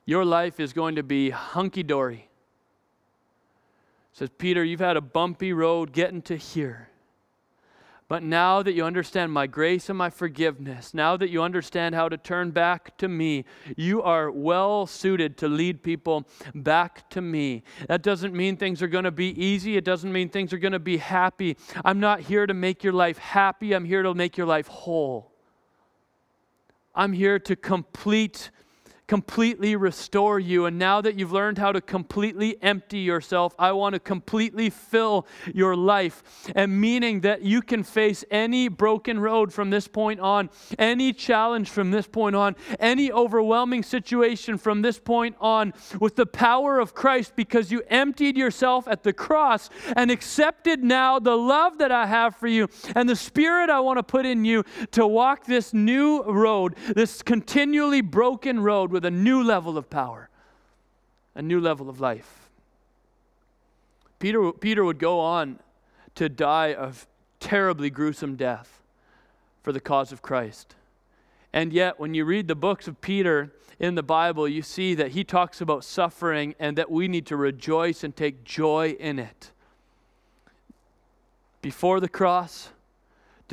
your 0.06 0.26
life 0.26 0.60
is 0.60 0.74
going 0.74 0.96
to 0.96 1.04
be 1.04 1.30
hunky 1.30 1.84
dory. 1.84 2.30
Says, 4.12 4.30
Peter, 4.38 4.64
you've 4.64 4.80
had 4.80 4.98
a 4.98 5.02
bumpy 5.02 5.54
road 5.54 5.92
getting 5.92 6.22
to 6.24 6.36
here. 6.36 6.90
But 8.08 8.22
now 8.22 8.62
that 8.62 8.74
you 8.74 8.86
understand 8.86 9.32
my 9.32 9.48
grace 9.48 9.90
and 9.90 9.98
my 9.98 10.12
forgiveness, 10.12 10.94
now 10.94 11.18
that 11.18 11.30
you 11.30 11.42
understand 11.42 11.96
how 11.96 12.10
to 12.10 12.18
turn 12.18 12.52
back 12.52 12.96
to 12.98 13.08
me, 13.08 13.46
you 13.76 14.04
are 14.04 14.30
well 14.30 14.86
suited 14.86 15.38
to 15.38 15.48
lead 15.48 15.82
people 15.82 16.28
back 16.54 17.10
to 17.12 17.22
me. 17.22 17.64
That 17.88 18.04
doesn't 18.04 18.36
mean 18.36 18.56
things 18.56 18.84
are 18.84 18.88
going 18.88 19.06
to 19.06 19.12
be 19.12 19.30
easy. 19.44 19.78
It 19.78 19.84
doesn't 19.84 20.12
mean 20.12 20.30
things 20.30 20.54
are 20.54 20.60
going 20.60 20.74
to 20.74 20.80
be 20.80 20.98
happy. 20.98 21.58
I'm 21.84 22.00
not 22.00 22.20
here 22.20 22.46
to 22.46 22.54
make 22.54 22.84
your 22.84 22.94
life 22.94 23.18
happy, 23.18 23.74
I'm 23.74 23.86
here 23.86 24.04
to 24.04 24.14
make 24.14 24.38
your 24.38 24.48
life 24.48 24.68
whole. 24.68 25.33
I'm 26.96 27.14
here 27.14 27.40
to 27.40 27.56
complete 27.56 28.52
completely 29.14 29.76
restore 29.76 30.40
you. 30.40 30.66
And 30.66 30.80
now 30.80 31.00
that 31.00 31.14
you've 31.14 31.32
learned 31.32 31.60
how 31.60 31.72
to 31.72 31.80
completely 31.80 32.58
empty 32.64 32.98
yourself, 32.98 33.54
I 33.60 33.72
want 33.72 33.94
to 33.94 34.00
completely 34.00 34.72
fill 34.72 35.28
your 35.54 35.76
life. 35.76 36.24
And 36.56 36.82
meaning 36.82 37.22
that 37.22 37.44
you 37.44 37.62
can 37.62 37.84
face 37.84 38.26
any 38.32 38.70
broken 38.70 39.20
road 39.20 39.54
from 39.54 39.70
this 39.70 39.88
point 39.88 40.20
on, 40.20 40.50
any 40.80 41.14
challenge 41.14 41.70
from 41.70 41.92
this 41.92 42.08
point 42.08 42.36
on, 42.36 42.56
any 42.80 43.12
overwhelming 43.12 43.84
situation 43.84 44.58
from 44.58 44.82
this 44.82 44.98
point 44.98 45.36
on 45.40 45.76
with 46.00 46.16
the 46.16 46.26
power 46.26 46.80
of 46.80 46.96
Christ 46.96 47.34
because 47.36 47.72
you 47.72 47.84
emptied 47.92 48.36
yourself 48.36 48.88
at 48.88 49.04
the 49.04 49.14
cross 49.14 49.70
and 49.96 50.10
accepted 50.10 50.84
now 50.84 51.20
the 51.20 51.38
love 51.38 51.78
that 51.78 51.92
I 51.92 52.08
have 52.08 52.36
for 52.36 52.48
you 52.48 52.68
and 52.96 53.08
the 53.08 53.16
spirit 53.16 53.70
I 53.70 53.80
want 53.80 54.00
to 54.00 54.04
put 54.04 54.26
in 54.26 54.44
you 54.44 54.64
to 54.94 55.06
walk 55.06 55.46
this 55.46 55.72
new 55.72 56.24
road, 56.24 56.76
this 56.96 57.22
continually 57.22 58.02
broken 58.02 58.60
road 58.60 58.92
with 58.92 59.03
a 59.06 59.12
new 59.12 59.44
level 59.44 59.78
of 59.78 59.90
power, 59.90 60.30
a 61.36 61.42
new 61.42 61.60
level 61.60 61.90
of 61.90 62.00
life. 62.00 62.50
Peter, 64.20 64.52
Peter 64.54 64.84
would 64.84 65.00
go 65.00 65.20
on 65.20 65.60
to 66.16 66.30
die 66.30 66.74
of 66.74 67.08
terribly 67.40 67.90
gruesome 67.90 68.36
death 68.36 68.82
for 69.62 69.72
the 69.72 69.80
cause 69.80 70.12
of 70.12 70.22
Christ. 70.22 70.76
And 71.52 71.74
yet, 71.74 72.00
when 72.00 72.14
you 72.14 72.26
read 72.26 72.48
the 72.48 72.56
books 72.56 72.88
of 72.88 73.02
Peter 73.02 73.52
in 73.80 73.96
the 73.96 74.04
Bible, 74.04 74.48
you 74.48 74.62
see 74.62 74.96
that 74.96 75.12
he 75.12 75.24
talks 75.24 75.62
about 75.62 75.84
suffering 75.84 76.56
and 76.60 76.78
that 76.78 76.90
we 76.90 77.08
need 77.08 77.26
to 77.28 77.36
rejoice 77.36 78.04
and 78.04 78.16
take 78.16 78.44
joy 78.44 78.96
in 79.00 79.20
it. 79.20 79.52
Before 81.62 82.00
the 82.00 82.10
cross, 82.10 82.70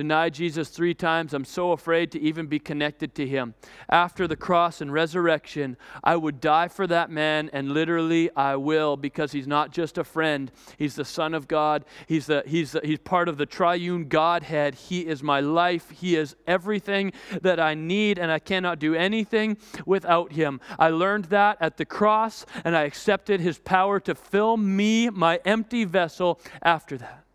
denied 0.01 0.33
Jesus 0.33 0.71
three 0.71 0.95
times. 0.95 1.35
I'm 1.35 1.45
so 1.45 1.73
afraid 1.73 2.11
to 2.13 2.21
even 2.23 2.47
be 2.47 2.59
connected 2.59 3.15
to 3.17 3.27
him. 3.27 3.53
After 3.91 4.27
the 4.27 4.35
cross 4.35 4.81
and 4.81 4.91
resurrection, 4.91 5.77
I 6.03 6.17
would 6.17 6.41
die 6.41 6.69
for 6.69 6.87
that 6.87 7.11
man, 7.11 7.51
and 7.53 7.73
literally 7.73 8.35
I 8.35 8.57
will 8.57 8.97
because 8.97 9.33
he's 9.33 9.47
not 9.47 9.73
just 9.73 9.99
a 9.99 10.05
friend. 10.05 10.51
He's 10.79 10.95
the 10.95 11.05
Son 11.05 11.35
of 11.35 11.49
God. 11.49 11.85
He's, 12.07 12.25
the, 12.25 12.43
he's, 12.47 12.73
the, 12.73 12.81
he's 12.83 12.99
part 12.99 13.29
of 13.29 13.37
the 13.37 13.45
triune 13.45 14.09
Godhead. 14.09 14.75
He 14.75 15.07
is 15.07 15.23
my 15.23 15.41
life. 15.41 15.91
He 15.91 16.17
is 16.17 16.35
everything 16.47 17.13
that 17.43 17.61
I 17.61 17.75
need, 17.75 18.19
and 18.19 18.33
I 18.33 18.39
cannot 18.39 18.79
do 18.79 18.95
anything 18.95 19.59
without 19.85 20.33
him. 20.33 20.63
I 20.79 20.89
learned 20.89 21.27
that 21.27 21.59
at 21.61 21.77
the 21.77 21.85
cross, 21.85 22.47
and 22.65 22.75
I 22.75 22.85
accepted 22.85 23.41
his 23.43 23.59
power 23.59 24.01
to 24.01 24.15
fill 24.15 24.57
me, 24.57 25.11
my 25.11 25.41
empty 25.45 25.85
vessel, 25.85 26.41
after 26.63 26.97
that 26.97 27.27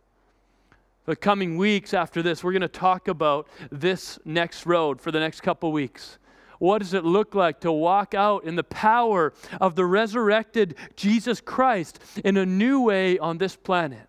the 1.05 1.15
coming 1.15 1.57
weeks 1.57 1.93
after 1.93 2.21
this, 2.21 2.43
we're 2.43 2.51
going 2.51 2.61
to 2.61 2.67
talk 2.67 3.07
about 3.07 3.47
this 3.71 4.19
next 4.25 4.65
road 4.65 4.99
for 4.99 5.11
the 5.11 5.19
next 5.19 5.41
couple 5.41 5.71
weeks. 5.71 6.17
What 6.59 6.79
does 6.79 6.93
it 6.93 7.03
look 7.03 7.35
like 7.35 7.59
to 7.61 7.71
walk 7.71 8.13
out 8.13 8.43
in 8.43 8.55
the 8.55 8.63
power 8.63 9.33
of 9.59 9.75
the 9.75 9.85
resurrected 9.85 10.75
Jesus 10.95 11.41
Christ 11.41 11.99
in 12.23 12.37
a 12.37 12.45
new 12.45 12.81
way 12.81 13.19
on 13.19 13.37
this 13.37 13.55
planet 13.55 14.07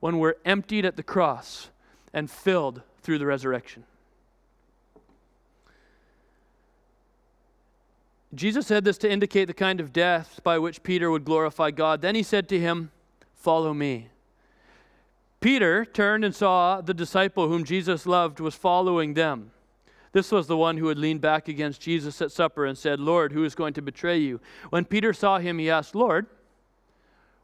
when 0.00 0.18
we're 0.18 0.36
emptied 0.44 0.84
at 0.84 0.96
the 0.96 1.02
cross 1.02 1.70
and 2.12 2.30
filled 2.30 2.82
through 3.02 3.18
the 3.18 3.26
resurrection? 3.26 3.84
Jesus 8.34 8.66
said 8.66 8.84
this 8.84 8.98
to 8.98 9.10
indicate 9.10 9.46
the 9.46 9.54
kind 9.54 9.80
of 9.80 9.92
death 9.92 10.40
by 10.44 10.58
which 10.58 10.82
Peter 10.82 11.10
would 11.10 11.24
glorify 11.24 11.70
God. 11.70 12.02
Then 12.02 12.14
he 12.14 12.22
said 12.22 12.48
to 12.50 12.60
him, 12.60 12.90
Follow 13.34 13.72
me. 13.72 14.10
Peter 15.40 15.84
turned 15.84 16.24
and 16.24 16.34
saw 16.34 16.80
the 16.80 16.94
disciple 16.94 17.48
whom 17.48 17.64
Jesus 17.64 18.06
loved 18.06 18.40
was 18.40 18.54
following 18.54 19.14
them. 19.14 19.52
This 20.12 20.32
was 20.32 20.46
the 20.46 20.56
one 20.56 20.78
who 20.78 20.88
had 20.88 20.98
leaned 20.98 21.20
back 21.20 21.48
against 21.48 21.80
Jesus 21.80 22.20
at 22.20 22.32
supper 22.32 22.64
and 22.64 22.76
said, 22.76 22.98
Lord, 22.98 23.32
who 23.32 23.44
is 23.44 23.54
going 23.54 23.74
to 23.74 23.82
betray 23.82 24.18
you? 24.18 24.40
When 24.70 24.84
Peter 24.84 25.12
saw 25.12 25.38
him, 25.38 25.58
he 25.58 25.70
asked, 25.70 25.94
Lord, 25.94 26.26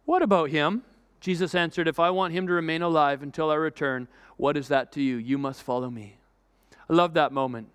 what 0.05 0.23
about 0.23 0.51
him? 0.51 0.83
Jesus 1.21 1.55
answered, 1.55 1.89
If 1.89 2.01
I 2.01 2.11
want 2.11 2.35
him 2.35 2.47
to 2.47 2.53
remain 2.53 2.83
alive 2.83 3.23
until 3.23 3.51
I 3.51 3.55
return, 3.55 4.09
what 4.37 4.57
is 4.57 4.69
that 4.69 4.93
to 4.93 5.03
you? 5.03 5.17
You 5.17 5.39
must 5.39 5.63
follow 5.63 5.91
me. 5.91 6.17
I 6.89 6.93
love 6.93 7.15
that 7.15 7.33
moment. 7.33 7.69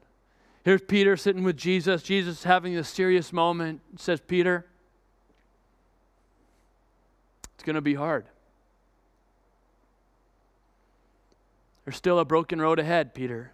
Here's 0.66 0.82
Peter 0.82 1.16
sitting 1.16 1.44
with 1.44 1.58
Jesus. 1.58 2.04
Jesus 2.04 2.44
having 2.44 2.76
a 2.76 2.84
serious 2.84 3.32
moment. 3.32 3.82
Says, 3.98 4.20
Peter, 4.20 4.66
it's 7.56 7.64
going 7.64 7.76
to 7.76 7.82
be 7.82 7.96
hard. 7.96 8.26
There's 11.90 11.98
still 11.98 12.20
a 12.20 12.26
broken 12.26 12.62
road 12.62 12.78
ahead, 12.78 13.16
Peter. 13.16 13.52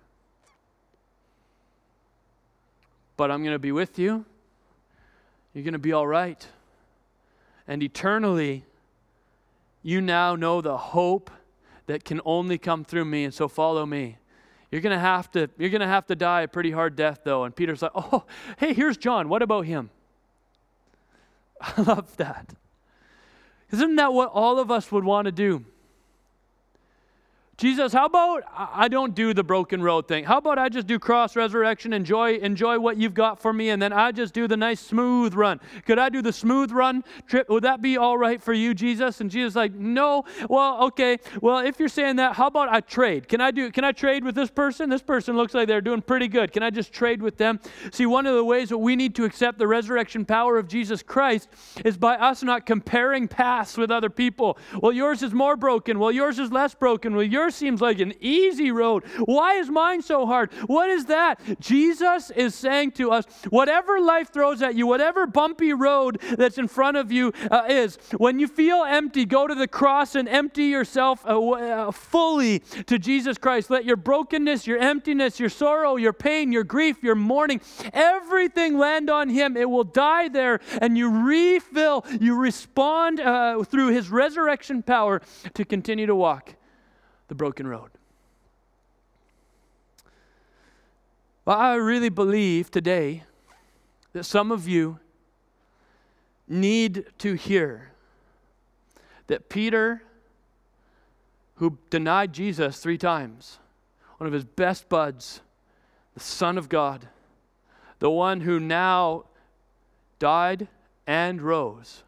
But 3.15 3.31
I'm 3.31 3.43
going 3.43 3.55
to 3.55 3.59
be 3.59 3.71
with 3.71 3.97
you. 3.97 4.25
You're 5.53 5.63
going 5.63 5.71
to 5.71 5.79
be 5.79 5.93
all 5.93 6.05
right. 6.05 6.45
And 7.65 7.81
eternally, 7.81 8.65
you 9.83 10.01
now 10.01 10.35
know 10.35 10.59
the 10.59 10.75
hope 10.75 11.31
that 11.85 12.03
can 12.03 12.19
only 12.25 12.57
come 12.57 12.83
through 12.83 13.05
me, 13.05 13.23
and 13.23 13.33
so 13.33 13.47
follow 13.47 13.85
me. 13.85 14.17
You're 14.69 14.81
gonna 14.81 14.99
have 14.99 15.31
to, 15.31 15.49
you're 15.57 15.69
gonna 15.69 15.87
have 15.87 16.05
to 16.07 16.15
die 16.17 16.41
a 16.41 16.47
pretty 16.49 16.71
hard 16.71 16.97
death 16.97 17.21
though. 17.23 17.45
And 17.45 17.55
Peter's 17.55 17.81
like, 17.81 17.93
oh, 17.95 18.25
hey, 18.57 18.73
here's 18.73 18.97
John. 18.97 19.29
What 19.29 19.43
about 19.43 19.65
him? 19.65 19.91
I 21.61 21.81
love 21.83 22.17
that. 22.17 22.53
Isn't 23.71 23.95
that 23.95 24.11
what 24.11 24.31
all 24.33 24.59
of 24.59 24.71
us 24.71 24.91
would 24.91 25.05
want 25.05 25.27
to 25.27 25.31
do? 25.31 25.63
Jesus, 27.57 27.93
how 27.93 28.05
about 28.05 28.43
I 28.53 28.89
don't 28.89 29.15
do 29.15 29.33
the 29.33 29.43
broken 29.43 29.81
road 29.81 30.09
thing? 30.09 30.25
How 30.25 30.39
about 30.39 30.59
I 30.59 30.67
just 30.67 30.87
do 30.87 30.99
cross 30.99 31.37
resurrection, 31.37 31.93
enjoy 31.93 32.35
enjoy 32.35 32.79
what 32.79 32.97
you've 32.97 33.13
got 33.13 33.41
for 33.41 33.53
me, 33.53 33.69
and 33.69 33.81
then 33.81 33.93
I 33.93 34.11
just 34.11 34.33
do 34.33 34.45
the 34.45 34.57
nice 34.57 34.81
smooth 34.81 35.33
run? 35.33 35.61
Could 35.85 35.97
I 35.97 36.09
do 36.09 36.21
the 36.21 36.33
smooth 36.33 36.73
run 36.73 37.05
trip? 37.27 37.47
Would 37.49 37.63
that 37.63 37.81
be 37.81 37.95
all 37.95 38.17
right 38.17 38.43
for 38.43 38.51
you, 38.51 38.73
Jesus? 38.73 39.21
And 39.21 39.31
Jesus 39.31 39.55
like, 39.55 39.73
no. 39.73 40.25
Well, 40.49 40.83
okay. 40.87 41.17
Well, 41.41 41.59
if 41.59 41.79
you're 41.79 41.87
saying 41.87 42.17
that, 42.17 42.35
how 42.35 42.47
about 42.47 42.67
I 42.67 42.81
trade? 42.81 43.29
Can 43.29 43.39
I 43.39 43.51
do? 43.51 43.71
Can 43.71 43.85
I 43.85 43.93
trade 43.93 44.25
with 44.25 44.35
this 44.35 44.49
person? 44.49 44.89
This 44.89 45.01
person 45.01 45.37
looks 45.37 45.53
like 45.53 45.69
they're 45.69 45.79
doing 45.79 46.01
pretty 46.01 46.27
good. 46.27 46.51
Can 46.51 46.61
I 46.61 46.71
just 46.71 46.91
trade 46.91 47.21
with 47.21 47.37
them? 47.37 47.61
See, 47.93 48.05
one 48.05 48.27
of 48.27 48.35
the 48.35 48.43
ways 48.43 48.67
that 48.67 48.79
we 48.79 48.97
need 48.97 49.15
to 49.15 49.23
accept 49.23 49.59
the 49.59 49.67
resurrection 49.67 50.25
power 50.25 50.57
of 50.57 50.67
Jesus 50.67 51.01
Christ 51.01 51.47
is 51.85 51.95
by 51.95 52.15
us 52.15 52.43
not 52.43 52.65
comparing 52.65 53.29
paths 53.29 53.77
with 53.77 53.91
other 53.91 54.09
people. 54.09 54.57
Well, 54.81 54.91
yours 54.91 55.23
is 55.23 55.33
more 55.33 55.55
broken. 55.55 55.99
Well, 55.99 56.11
yours 56.11 56.37
is 56.37 56.51
less 56.51 56.75
broken. 56.75 57.15
Well, 57.15 57.23
yours 57.23 57.44
yours 57.45 57.55
seems 57.55 57.81
like 57.81 57.99
an 57.99 58.13
easy 58.19 58.71
road. 58.71 59.03
Why 59.19 59.55
is 59.55 59.69
mine 59.69 60.01
so 60.01 60.25
hard? 60.25 60.51
What 60.65 60.89
is 60.89 61.05
that? 61.05 61.39
Jesus 61.59 62.31
is 62.31 62.55
saying 62.55 62.91
to 62.93 63.11
us 63.11 63.25
whatever 63.49 63.99
life 63.99 64.33
throws 64.33 64.61
at 64.61 64.75
you, 64.75 64.87
whatever 64.87 65.27
bumpy 65.27 65.73
road 65.73 66.19
that's 66.37 66.57
in 66.57 66.67
front 66.67 66.97
of 66.97 67.11
you 67.11 67.33
uh, 67.51 67.65
is, 67.69 67.97
when 68.17 68.39
you 68.39 68.47
feel 68.47 68.83
empty, 68.83 69.25
go 69.25 69.47
to 69.47 69.53
the 69.53 69.67
cross 69.67 70.15
and 70.15 70.27
empty 70.27 70.65
yourself 70.65 71.23
uh, 71.25 71.39
uh, 71.39 71.91
fully 71.91 72.59
to 72.87 72.97
Jesus 72.97 73.37
Christ. 73.37 73.69
Let 73.69 73.85
your 73.85 73.97
brokenness, 73.97 74.65
your 74.65 74.79
emptiness, 74.79 75.39
your 75.39 75.49
sorrow, 75.49 75.95
your 75.95 76.13
pain, 76.13 76.51
your 76.51 76.63
grief, 76.63 77.03
your 77.03 77.15
mourning, 77.15 77.61
everything 77.93 78.77
land 78.79 79.09
on 79.09 79.29
Him. 79.29 79.55
It 79.55 79.69
will 79.69 79.83
die 79.83 80.29
there, 80.29 80.61
and 80.81 80.97
you 80.97 81.09
refill, 81.09 82.05
you 82.19 82.35
respond 82.35 83.19
uh, 83.19 83.63
through 83.63 83.89
His 83.89 84.09
resurrection 84.09 84.81
power 84.81 85.21
to 85.53 85.63
continue 85.63 86.07
to 86.07 86.15
walk 86.15 86.55
the 87.27 87.35
broken 87.35 87.67
road. 87.67 87.89
Well, 91.45 91.57
I 91.57 91.75
really 91.75 92.09
believe 92.09 92.71
today 92.71 93.23
that 94.13 94.23
some 94.23 94.51
of 94.51 94.67
you 94.67 94.99
need 96.47 97.05
to 97.19 97.33
hear 97.33 97.91
that 99.27 99.49
Peter, 99.49 100.01
who 101.55 101.77
denied 101.89 102.33
Jesus 102.33 102.79
three 102.79 102.97
times, 102.97 103.59
one 104.17 104.27
of 104.27 104.33
his 104.33 104.43
best 104.43 104.89
buds, 104.89 105.41
the 106.13 106.19
Son 106.19 106.57
of 106.57 106.69
God, 106.69 107.07
the 107.99 108.09
one 108.09 108.41
who 108.41 108.59
now 108.59 109.25
died 110.19 110.67
and 111.05 111.41
rose, 111.41 112.03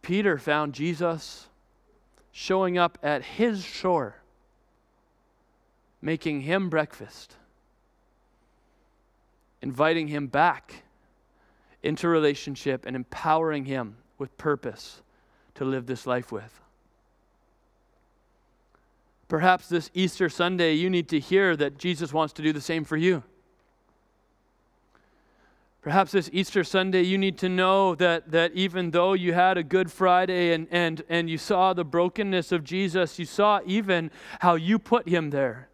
Peter 0.00 0.38
found 0.38 0.72
Jesus 0.72 1.48
showing 2.32 2.78
up 2.78 2.98
at 3.02 3.22
his 3.22 3.62
shore, 3.62 4.16
making 6.00 6.40
him 6.40 6.70
breakfast, 6.70 7.36
inviting 9.60 10.08
him 10.08 10.26
back 10.26 10.82
into 11.82 12.08
relationship 12.08 12.86
and 12.86 12.96
empowering 12.96 13.66
him 13.66 13.96
with 14.18 14.36
purpose 14.38 15.02
to 15.54 15.64
live 15.64 15.86
this 15.86 16.06
life 16.06 16.32
with. 16.32 16.60
Perhaps 19.28 19.68
this 19.68 19.90
Easter 19.94 20.28
Sunday, 20.28 20.74
you 20.74 20.90
need 20.90 21.08
to 21.08 21.18
hear 21.18 21.56
that 21.56 21.78
Jesus 21.78 22.12
wants 22.12 22.32
to 22.34 22.42
do 22.42 22.52
the 22.52 22.60
same 22.60 22.84
for 22.84 22.96
you. 22.96 23.22
Perhaps 25.82 26.12
this 26.12 26.30
Easter 26.32 26.62
Sunday, 26.62 27.02
you 27.02 27.18
need 27.18 27.36
to 27.38 27.48
know 27.48 27.96
that, 27.96 28.30
that 28.30 28.52
even 28.52 28.92
though 28.92 29.14
you 29.14 29.32
had 29.32 29.58
a 29.58 29.64
Good 29.64 29.90
Friday 29.90 30.54
and, 30.54 30.68
and, 30.70 31.02
and 31.08 31.28
you 31.28 31.36
saw 31.36 31.72
the 31.72 31.84
brokenness 31.84 32.52
of 32.52 32.62
Jesus, 32.62 33.18
you 33.18 33.24
saw 33.24 33.58
even 33.66 34.12
how 34.38 34.54
you 34.54 34.78
put 34.78 35.08
him 35.08 35.30
there. 35.30 35.68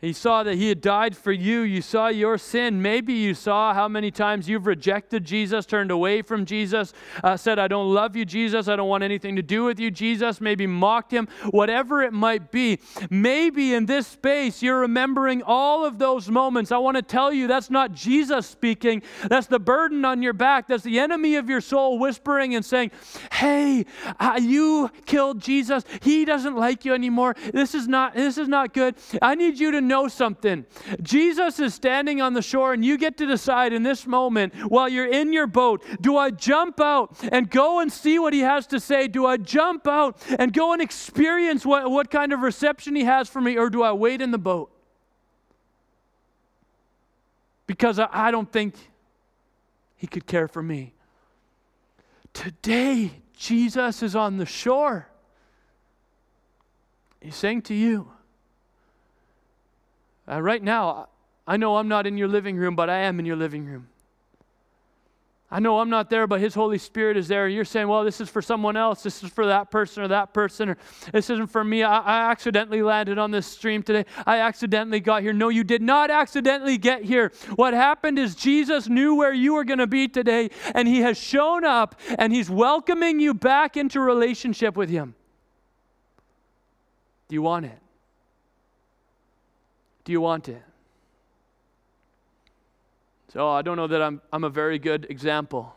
He 0.00 0.12
saw 0.12 0.42
that 0.42 0.56
He 0.56 0.68
had 0.68 0.80
died 0.80 1.16
for 1.16 1.32
you. 1.32 1.60
You 1.60 1.80
saw 1.80 2.08
your 2.08 2.36
sin. 2.36 2.82
Maybe 2.82 3.14
you 3.14 3.32
saw 3.32 3.72
how 3.72 3.88
many 3.88 4.10
times 4.10 4.48
you've 4.48 4.66
rejected 4.66 5.24
Jesus, 5.24 5.64
turned 5.64 5.90
away 5.90 6.20
from 6.20 6.44
Jesus, 6.44 6.92
uh, 7.22 7.38
said, 7.38 7.58
I 7.58 7.68
don't 7.68 7.94
love 7.94 8.14
you, 8.14 8.26
Jesus. 8.26 8.68
I 8.68 8.76
don't 8.76 8.88
want 8.88 9.02
anything 9.02 9.36
to 9.36 9.42
do 9.42 9.64
with 9.64 9.80
you, 9.80 9.90
Jesus. 9.90 10.42
Maybe 10.42 10.66
mocked 10.66 11.10
Him, 11.10 11.26
whatever 11.50 12.02
it 12.02 12.12
might 12.12 12.50
be. 12.50 12.80
Maybe 13.08 13.72
in 13.72 13.86
this 13.86 14.06
space 14.06 14.62
you're 14.62 14.80
remembering 14.80 15.42
all 15.42 15.86
of 15.86 15.98
those 15.98 16.28
moments. 16.28 16.70
I 16.70 16.78
want 16.78 16.96
to 16.96 17.02
tell 17.02 17.32
you 17.32 17.46
that's 17.46 17.70
not 17.70 17.92
Jesus 17.92 18.46
speaking. 18.46 19.02
That's 19.28 19.46
the 19.46 19.60
burden 19.60 20.04
on 20.04 20.22
your 20.22 20.34
back. 20.34 20.66
That's 20.66 20.84
the 20.84 20.98
enemy 20.98 21.36
of 21.36 21.48
your 21.48 21.60
soul 21.60 21.98
whispering 21.98 22.54
and 22.54 22.64
saying, 22.64 22.90
Hey, 23.32 23.86
uh, 24.20 24.38
you 24.42 24.90
killed 25.06 25.40
Jesus. 25.40 25.84
He 26.02 26.24
doesn't 26.24 26.56
like 26.56 26.84
you 26.84 26.92
anymore. 26.92 27.36
This 27.52 27.74
is 27.74 27.88
not, 27.88 28.14
this 28.14 28.36
is 28.36 28.48
not 28.48 28.74
good. 28.74 28.96
I 29.22 29.34
need 29.34 29.58
you 29.58 29.70
to 29.70 29.80
know 29.80 29.93
know 29.94 30.08
something. 30.08 30.66
Jesus 31.02 31.60
is 31.60 31.72
standing 31.72 32.20
on 32.20 32.34
the 32.34 32.42
shore, 32.42 32.72
and 32.72 32.84
you 32.84 32.98
get 32.98 33.16
to 33.18 33.26
decide 33.26 33.72
in 33.72 33.84
this 33.84 34.06
moment 34.08 34.52
while 34.68 34.88
you're 34.88 35.12
in 35.20 35.32
your 35.32 35.46
boat 35.46 35.84
do 36.00 36.16
I 36.16 36.30
jump 36.30 36.80
out 36.80 37.16
and 37.30 37.48
go 37.48 37.80
and 37.80 37.92
see 37.92 38.18
what 38.18 38.32
he 38.32 38.40
has 38.40 38.66
to 38.68 38.80
say? 38.80 39.06
Do 39.06 39.24
I 39.26 39.36
jump 39.36 39.86
out 39.86 40.16
and 40.38 40.52
go 40.52 40.72
and 40.72 40.82
experience 40.82 41.64
what, 41.64 41.90
what 41.90 42.10
kind 42.10 42.32
of 42.32 42.40
reception 42.40 42.96
he 42.96 43.04
has 43.04 43.28
for 43.28 43.40
me, 43.40 43.56
or 43.56 43.70
do 43.70 43.82
I 43.82 43.92
wait 43.92 44.20
in 44.20 44.32
the 44.32 44.38
boat? 44.38 44.70
Because 47.66 47.98
I, 47.98 48.08
I 48.10 48.30
don't 48.30 48.50
think 48.50 48.74
he 49.96 50.06
could 50.06 50.26
care 50.26 50.48
for 50.48 50.62
me. 50.62 50.92
Today, 52.32 53.12
Jesus 53.36 54.02
is 54.02 54.16
on 54.16 54.38
the 54.38 54.46
shore. 54.46 55.08
He's 57.20 57.36
saying 57.36 57.62
to 57.62 57.74
you, 57.74 58.10
uh, 60.30 60.40
right 60.40 60.62
now, 60.62 61.08
I 61.46 61.56
know 61.56 61.76
I'm 61.76 61.88
not 61.88 62.06
in 62.06 62.16
your 62.16 62.28
living 62.28 62.56
room, 62.56 62.76
but 62.76 62.88
I 62.88 62.98
am 63.00 63.18
in 63.18 63.26
your 63.26 63.36
living 63.36 63.66
room. 63.66 63.88
I 65.50 65.60
know 65.60 65.78
I'm 65.78 65.90
not 65.90 66.10
there, 66.10 66.26
but 66.26 66.40
His 66.40 66.52
Holy 66.52 66.78
Spirit 66.78 67.16
is 67.16 67.28
there. 67.28 67.46
You're 67.46 67.64
saying, 67.64 67.86
well, 67.86 68.02
this 68.02 68.20
is 68.20 68.28
for 68.28 68.42
someone 68.42 68.76
else. 68.76 69.04
This 69.04 69.22
is 69.22 69.30
for 69.30 69.46
that 69.46 69.70
person 69.70 70.02
or 70.02 70.08
that 70.08 70.34
person, 70.34 70.70
or 70.70 70.76
this 71.12 71.30
isn't 71.30 71.46
for 71.46 71.62
me. 71.62 71.84
I, 71.84 71.98
I, 71.98 72.30
accidentally 72.32 72.82
landed 72.82 73.18
on 73.18 73.30
this 73.30 73.46
stream 73.46 73.82
today. 73.82 74.04
I 74.26 74.38
accidentally 74.38 74.98
got 74.98 75.22
here. 75.22 75.32
No, 75.32 75.50
you 75.50 75.62
did 75.62 75.80
not 75.80 76.10
accidentally 76.10 76.76
get 76.76 77.04
here. 77.04 77.30
What 77.54 77.72
happened 77.72 78.18
is 78.18 78.34
Jesus 78.34 78.88
knew 78.88 79.14
where 79.14 79.32
you 79.32 79.54
were 79.54 79.64
going 79.64 79.78
to 79.78 79.86
be 79.86 80.08
today, 80.08 80.50
and 80.74 80.88
He 80.88 81.02
has 81.02 81.16
shown 81.18 81.64
up, 81.64 82.00
and 82.18 82.32
He's 82.32 82.50
welcoming 82.50 83.20
you 83.20 83.32
back 83.32 83.76
into 83.76 84.00
relationship 84.00 84.76
with 84.76 84.88
Him. 84.88 85.14
Do 87.28 87.34
you 87.34 87.42
want 87.42 87.66
it? 87.66 87.78
Do 90.04 90.12
you 90.12 90.20
want 90.20 90.48
it? 90.48 90.62
So 93.32 93.48
I 93.48 93.62
don't 93.62 93.76
know 93.76 93.86
that 93.88 94.00
I'm, 94.00 94.20
I'm 94.32 94.44
a 94.44 94.50
very 94.50 94.78
good 94.78 95.06
example. 95.10 95.74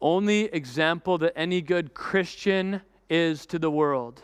Only 0.00 0.44
example 0.44 1.18
that 1.18 1.32
any 1.36 1.60
good 1.60 1.92
Christian 1.92 2.82
is 3.08 3.46
to 3.46 3.58
the 3.58 3.70
world 3.70 4.22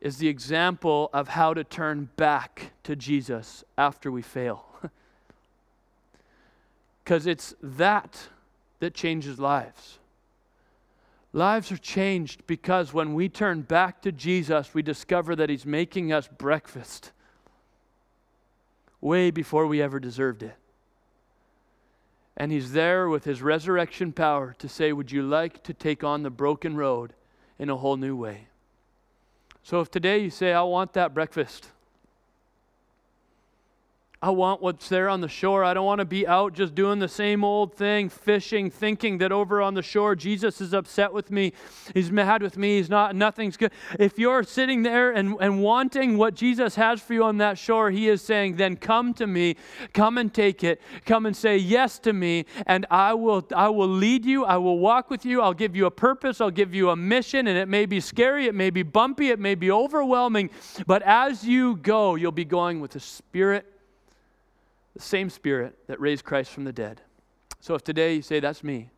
is 0.00 0.18
the 0.18 0.28
example 0.28 1.10
of 1.12 1.28
how 1.28 1.52
to 1.54 1.62
turn 1.64 2.08
back 2.16 2.72
to 2.84 2.96
Jesus 2.96 3.64
after 3.76 4.10
we 4.10 4.22
fail. 4.22 4.64
Because 7.02 7.26
it's 7.26 7.54
that 7.60 8.28
that 8.78 8.94
changes 8.94 9.40
lives. 9.40 9.98
Lives 11.32 11.72
are 11.72 11.76
changed 11.76 12.46
because 12.46 12.92
when 12.92 13.14
we 13.14 13.28
turn 13.28 13.62
back 13.62 14.00
to 14.02 14.12
Jesus, 14.12 14.74
we 14.74 14.82
discover 14.82 15.34
that 15.34 15.50
He's 15.50 15.66
making 15.66 16.12
us 16.12 16.28
breakfast 16.28 17.10
way 19.00 19.30
before 19.30 19.66
we 19.66 19.80
ever 19.80 19.98
deserved 19.98 20.42
it. 20.42 20.56
And 22.36 22.52
he's 22.52 22.72
there 22.72 23.08
with 23.08 23.24
his 23.24 23.42
resurrection 23.42 24.12
power 24.12 24.54
to 24.58 24.68
say, 24.68 24.92
Would 24.92 25.12
you 25.12 25.22
like 25.22 25.62
to 25.64 25.74
take 25.74 26.02
on 26.02 26.22
the 26.22 26.30
broken 26.30 26.76
road 26.76 27.12
in 27.58 27.68
a 27.68 27.76
whole 27.76 27.96
new 27.96 28.16
way? 28.16 28.48
So 29.62 29.80
if 29.80 29.90
today 29.90 30.18
you 30.18 30.30
say, 30.30 30.52
I 30.52 30.62
want 30.62 30.94
that 30.94 31.12
breakfast, 31.12 31.68
I 34.22 34.28
want 34.28 34.60
what's 34.60 34.90
there 34.90 35.08
on 35.08 35.22
the 35.22 35.28
shore. 35.28 35.64
I 35.64 35.72
don't 35.72 35.86
want 35.86 36.00
to 36.00 36.04
be 36.04 36.26
out 36.26 36.52
just 36.52 36.74
doing 36.74 36.98
the 36.98 37.08
same 37.08 37.42
old 37.42 37.74
thing, 37.74 38.10
fishing, 38.10 38.70
thinking 38.70 39.16
that 39.18 39.32
over 39.32 39.62
on 39.62 39.72
the 39.72 39.82
shore 39.82 40.14
Jesus 40.14 40.60
is 40.60 40.74
upset 40.74 41.10
with 41.10 41.30
me. 41.30 41.54
He's 41.94 42.12
mad 42.12 42.42
with 42.42 42.58
me. 42.58 42.76
He's 42.76 42.90
not, 42.90 43.16
nothing's 43.16 43.56
good. 43.56 43.72
If 43.98 44.18
you're 44.18 44.42
sitting 44.42 44.82
there 44.82 45.10
and, 45.12 45.36
and 45.40 45.62
wanting 45.62 46.18
what 46.18 46.34
Jesus 46.34 46.74
has 46.74 47.00
for 47.00 47.14
you 47.14 47.24
on 47.24 47.38
that 47.38 47.56
shore, 47.56 47.90
He 47.90 48.10
is 48.10 48.20
saying, 48.20 48.56
then 48.56 48.76
come 48.76 49.14
to 49.14 49.26
me, 49.26 49.56
come 49.94 50.18
and 50.18 50.34
take 50.34 50.64
it, 50.64 50.82
come 51.06 51.24
and 51.24 51.34
say 51.34 51.56
yes 51.56 51.98
to 52.00 52.12
me, 52.12 52.44
and 52.66 52.84
I 52.90 53.14
will, 53.14 53.48
I 53.56 53.70
will 53.70 53.88
lead 53.88 54.26
you, 54.26 54.44
I 54.44 54.58
will 54.58 54.78
walk 54.78 55.08
with 55.08 55.24
you, 55.24 55.40
I'll 55.40 55.54
give 55.54 55.74
you 55.74 55.86
a 55.86 55.90
purpose, 55.90 56.42
I'll 56.42 56.50
give 56.50 56.74
you 56.74 56.90
a 56.90 56.96
mission, 56.96 57.46
and 57.46 57.56
it 57.56 57.68
may 57.68 57.86
be 57.86 58.00
scary, 58.00 58.44
it 58.44 58.54
may 58.54 58.68
be 58.68 58.82
bumpy, 58.82 59.30
it 59.30 59.38
may 59.38 59.54
be 59.54 59.70
overwhelming, 59.70 60.50
but 60.86 61.00
as 61.04 61.42
you 61.42 61.76
go, 61.76 62.16
you'll 62.16 62.32
be 62.32 62.44
going 62.44 62.80
with 62.80 62.90
the 62.90 63.00
Spirit 63.00 63.64
the 65.00 65.06
same 65.06 65.30
Spirit 65.30 65.78
that 65.86 65.98
raised 65.98 66.24
Christ 66.24 66.50
from 66.50 66.64
the 66.64 66.72
dead. 66.72 67.00
So 67.60 67.74
if 67.74 67.82
today 67.82 68.14
you 68.14 68.22
say, 68.22 68.38
That's 68.38 68.62
me, 68.62 68.90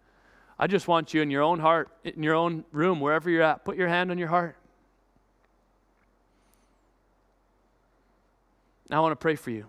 I 0.58 0.66
just 0.66 0.88
want 0.88 1.14
you 1.14 1.22
in 1.22 1.30
your 1.30 1.42
own 1.42 1.60
heart, 1.60 1.90
in 2.04 2.22
your 2.22 2.34
own 2.34 2.64
room, 2.72 3.00
wherever 3.00 3.30
you're 3.30 3.42
at, 3.42 3.64
put 3.64 3.76
your 3.76 3.88
hand 3.88 4.10
on 4.10 4.18
your 4.18 4.28
heart. 4.28 4.56
I 8.90 9.00
want 9.00 9.12
to 9.12 9.16
pray 9.16 9.36
for 9.36 9.50
you. 9.50 9.66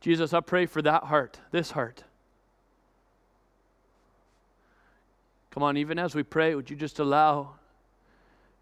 Jesus, 0.00 0.32
I 0.32 0.40
pray 0.40 0.64
for 0.64 0.80
that 0.82 1.04
heart, 1.04 1.38
this 1.50 1.70
heart. 1.70 2.02
Come 5.50 5.62
on, 5.62 5.76
even 5.76 5.98
as 5.98 6.14
we 6.14 6.22
pray, 6.22 6.54
would 6.54 6.70
you 6.70 6.76
just 6.76 6.98
allow 6.98 7.56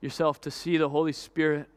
yourself 0.01 0.40
to 0.40 0.51
see 0.51 0.76
the 0.76 0.88
Holy 0.88 1.12
Spirit 1.12 1.68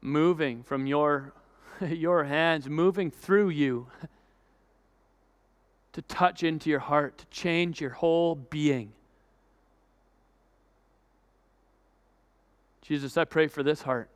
moving 0.00 0.62
from 0.62 0.86
your, 0.86 1.32
your 1.80 2.24
hands, 2.24 2.68
moving 2.68 3.10
through 3.10 3.50
you 3.50 3.88
to 5.92 6.02
touch 6.02 6.42
into 6.42 6.70
your 6.70 6.78
heart, 6.78 7.18
to 7.18 7.26
change 7.26 7.80
your 7.80 7.90
whole 7.90 8.34
being. 8.34 8.92
Jesus, 12.82 13.16
I 13.18 13.24
pray 13.24 13.48
for 13.48 13.62
this 13.62 13.82
heart 13.82 14.08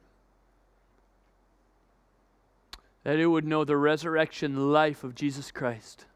that 3.05 3.18
it 3.18 3.26
would 3.26 3.45
know 3.45 3.64
the 3.64 3.76
resurrection 3.76 4.72
life 4.72 5.05
of 5.05 5.14
Jesus 5.14 5.51
Christ 5.51 6.07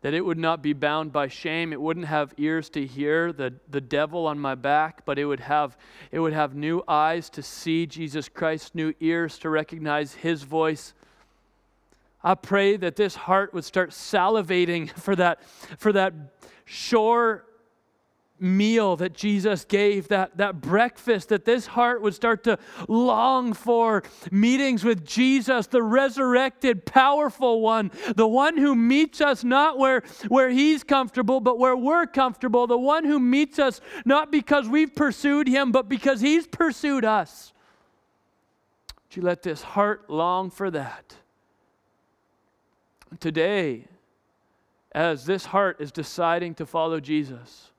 that 0.00 0.14
it 0.14 0.24
would 0.24 0.38
not 0.38 0.62
be 0.62 0.72
bound 0.72 1.12
by 1.12 1.28
shame. 1.28 1.72
It 1.72 1.80
wouldn't 1.80 2.06
have 2.06 2.32
ears 2.36 2.70
to 2.70 2.86
hear 2.86 3.32
the, 3.32 3.54
the 3.68 3.80
devil 3.80 4.26
on 4.26 4.38
my 4.38 4.54
back 4.54 5.04
but 5.04 5.18
it 5.18 5.24
would 5.24 5.40
have 5.40 5.76
it 6.12 6.20
would 6.20 6.32
have 6.32 6.54
new 6.54 6.82
eyes 6.86 7.30
to 7.30 7.42
see 7.42 7.86
jesus 7.86 8.28
christ 8.28 8.74
new 8.74 8.92
ears 9.00 9.38
to 9.38 9.48
recognize 9.48 10.14
his 10.14 10.42
voice. 10.42 10.94
I 12.22 12.34
pray 12.34 12.76
that 12.76 12.96
this 12.96 13.14
heart 13.14 13.54
would 13.54 13.64
start 13.64 13.90
salivating 13.90 14.90
for 14.98 15.16
that 15.16 15.42
for 15.78 15.92
that 15.92 16.14
sure 16.64 17.44
meal 18.40 18.96
that 18.96 19.14
Jesus 19.14 19.64
gave, 19.64 20.08
that, 20.08 20.36
that 20.36 20.60
breakfast, 20.60 21.28
that 21.30 21.44
this 21.44 21.66
heart 21.66 22.02
would 22.02 22.14
start 22.14 22.44
to 22.44 22.58
long 22.88 23.52
for 23.52 24.02
meetings 24.30 24.84
with 24.84 25.04
Jesus, 25.04 25.66
the 25.66 25.82
resurrected, 25.82 26.86
powerful 26.86 27.60
one, 27.60 27.90
the 28.14 28.28
one 28.28 28.56
who 28.56 28.74
meets 28.74 29.20
us 29.20 29.44
not 29.44 29.78
where, 29.78 30.02
where 30.28 30.50
he's 30.50 30.84
comfortable, 30.84 31.40
but 31.40 31.58
where 31.58 31.76
we're 31.76 32.06
comfortable, 32.06 32.66
the 32.66 32.78
one 32.78 33.04
who 33.04 33.18
meets 33.18 33.58
us 33.58 33.80
not 34.04 34.30
because 34.30 34.68
we've 34.68 34.94
pursued 34.94 35.48
him, 35.48 35.72
but 35.72 35.88
because 35.88 36.20
he's 36.20 36.46
pursued 36.46 37.04
us. 37.04 37.52
Would 39.08 39.16
you 39.16 39.22
let 39.22 39.42
this 39.42 39.62
heart 39.62 40.10
long 40.10 40.50
for 40.50 40.70
that? 40.70 41.14
Today, 43.20 43.84
as 44.92 45.24
this 45.24 45.46
heart 45.46 45.80
is 45.80 45.90
deciding 45.92 46.54
to 46.56 46.66
follow 46.66 47.00
Jesus, 47.00 47.70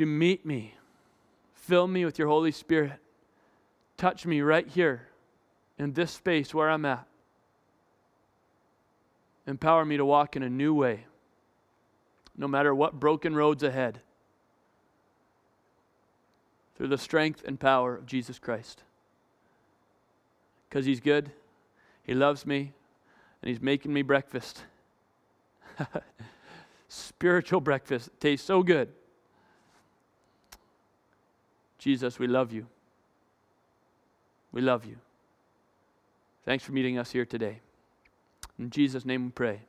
you 0.00 0.06
meet 0.06 0.44
me? 0.44 0.74
Fill 1.52 1.86
me 1.86 2.04
with 2.04 2.18
your 2.18 2.28
Holy 2.28 2.50
Spirit. 2.50 2.92
Touch 3.96 4.26
me 4.26 4.40
right 4.40 4.66
here 4.66 5.08
in 5.78 5.92
this 5.92 6.10
space 6.10 6.54
where 6.54 6.70
I'm 6.70 6.84
at. 6.84 7.06
Empower 9.46 9.84
me 9.84 9.96
to 9.96 10.04
walk 10.04 10.36
in 10.36 10.42
a 10.42 10.50
new 10.50 10.74
way, 10.74 11.04
no 12.36 12.48
matter 12.48 12.74
what 12.74 12.98
broken 12.98 13.36
roads 13.36 13.62
ahead, 13.62 14.00
through 16.76 16.88
the 16.88 16.98
strength 16.98 17.42
and 17.44 17.60
power 17.60 17.94
of 17.94 18.06
Jesus 18.06 18.38
Christ. 18.38 18.82
Because 20.68 20.86
He's 20.86 21.00
good, 21.00 21.30
He 22.02 22.14
loves 22.14 22.46
me, 22.46 22.72
and 23.42 23.48
He's 23.48 23.60
making 23.60 23.92
me 23.92 24.02
breakfast. 24.02 24.64
Spiritual 26.88 27.60
breakfast. 27.60 28.10
Tastes 28.18 28.46
so 28.46 28.62
good. 28.62 28.88
Jesus, 31.80 32.18
we 32.18 32.26
love 32.26 32.52
you. 32.52 32.66
We 34.52 34.60
love 34.60 34.84
you. 34.84 34.96
Thanks 36.44 36.62
for 36.62 36.72
meeting 36.72 36.98
us 36.98 37.10
here 37.10 37.24
today. 37.24 37.60
In 38.58 38.68
Jesus' 38.68 39.06
name 39.06 39.24
we 39.24 39.30
pray. 39.30 39.60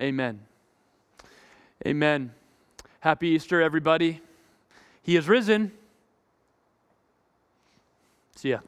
Amen. 0.00 0.40
Amen. 1.86 2.32
Happy 3.00 3.28
Easter, 3.28 3.62
everybody. 3.62 4.20
He 5.02 5.16
is 5.16 5.28
risen. 5.28 5.72
See 8.36 8.50
ya. 8.50 8.58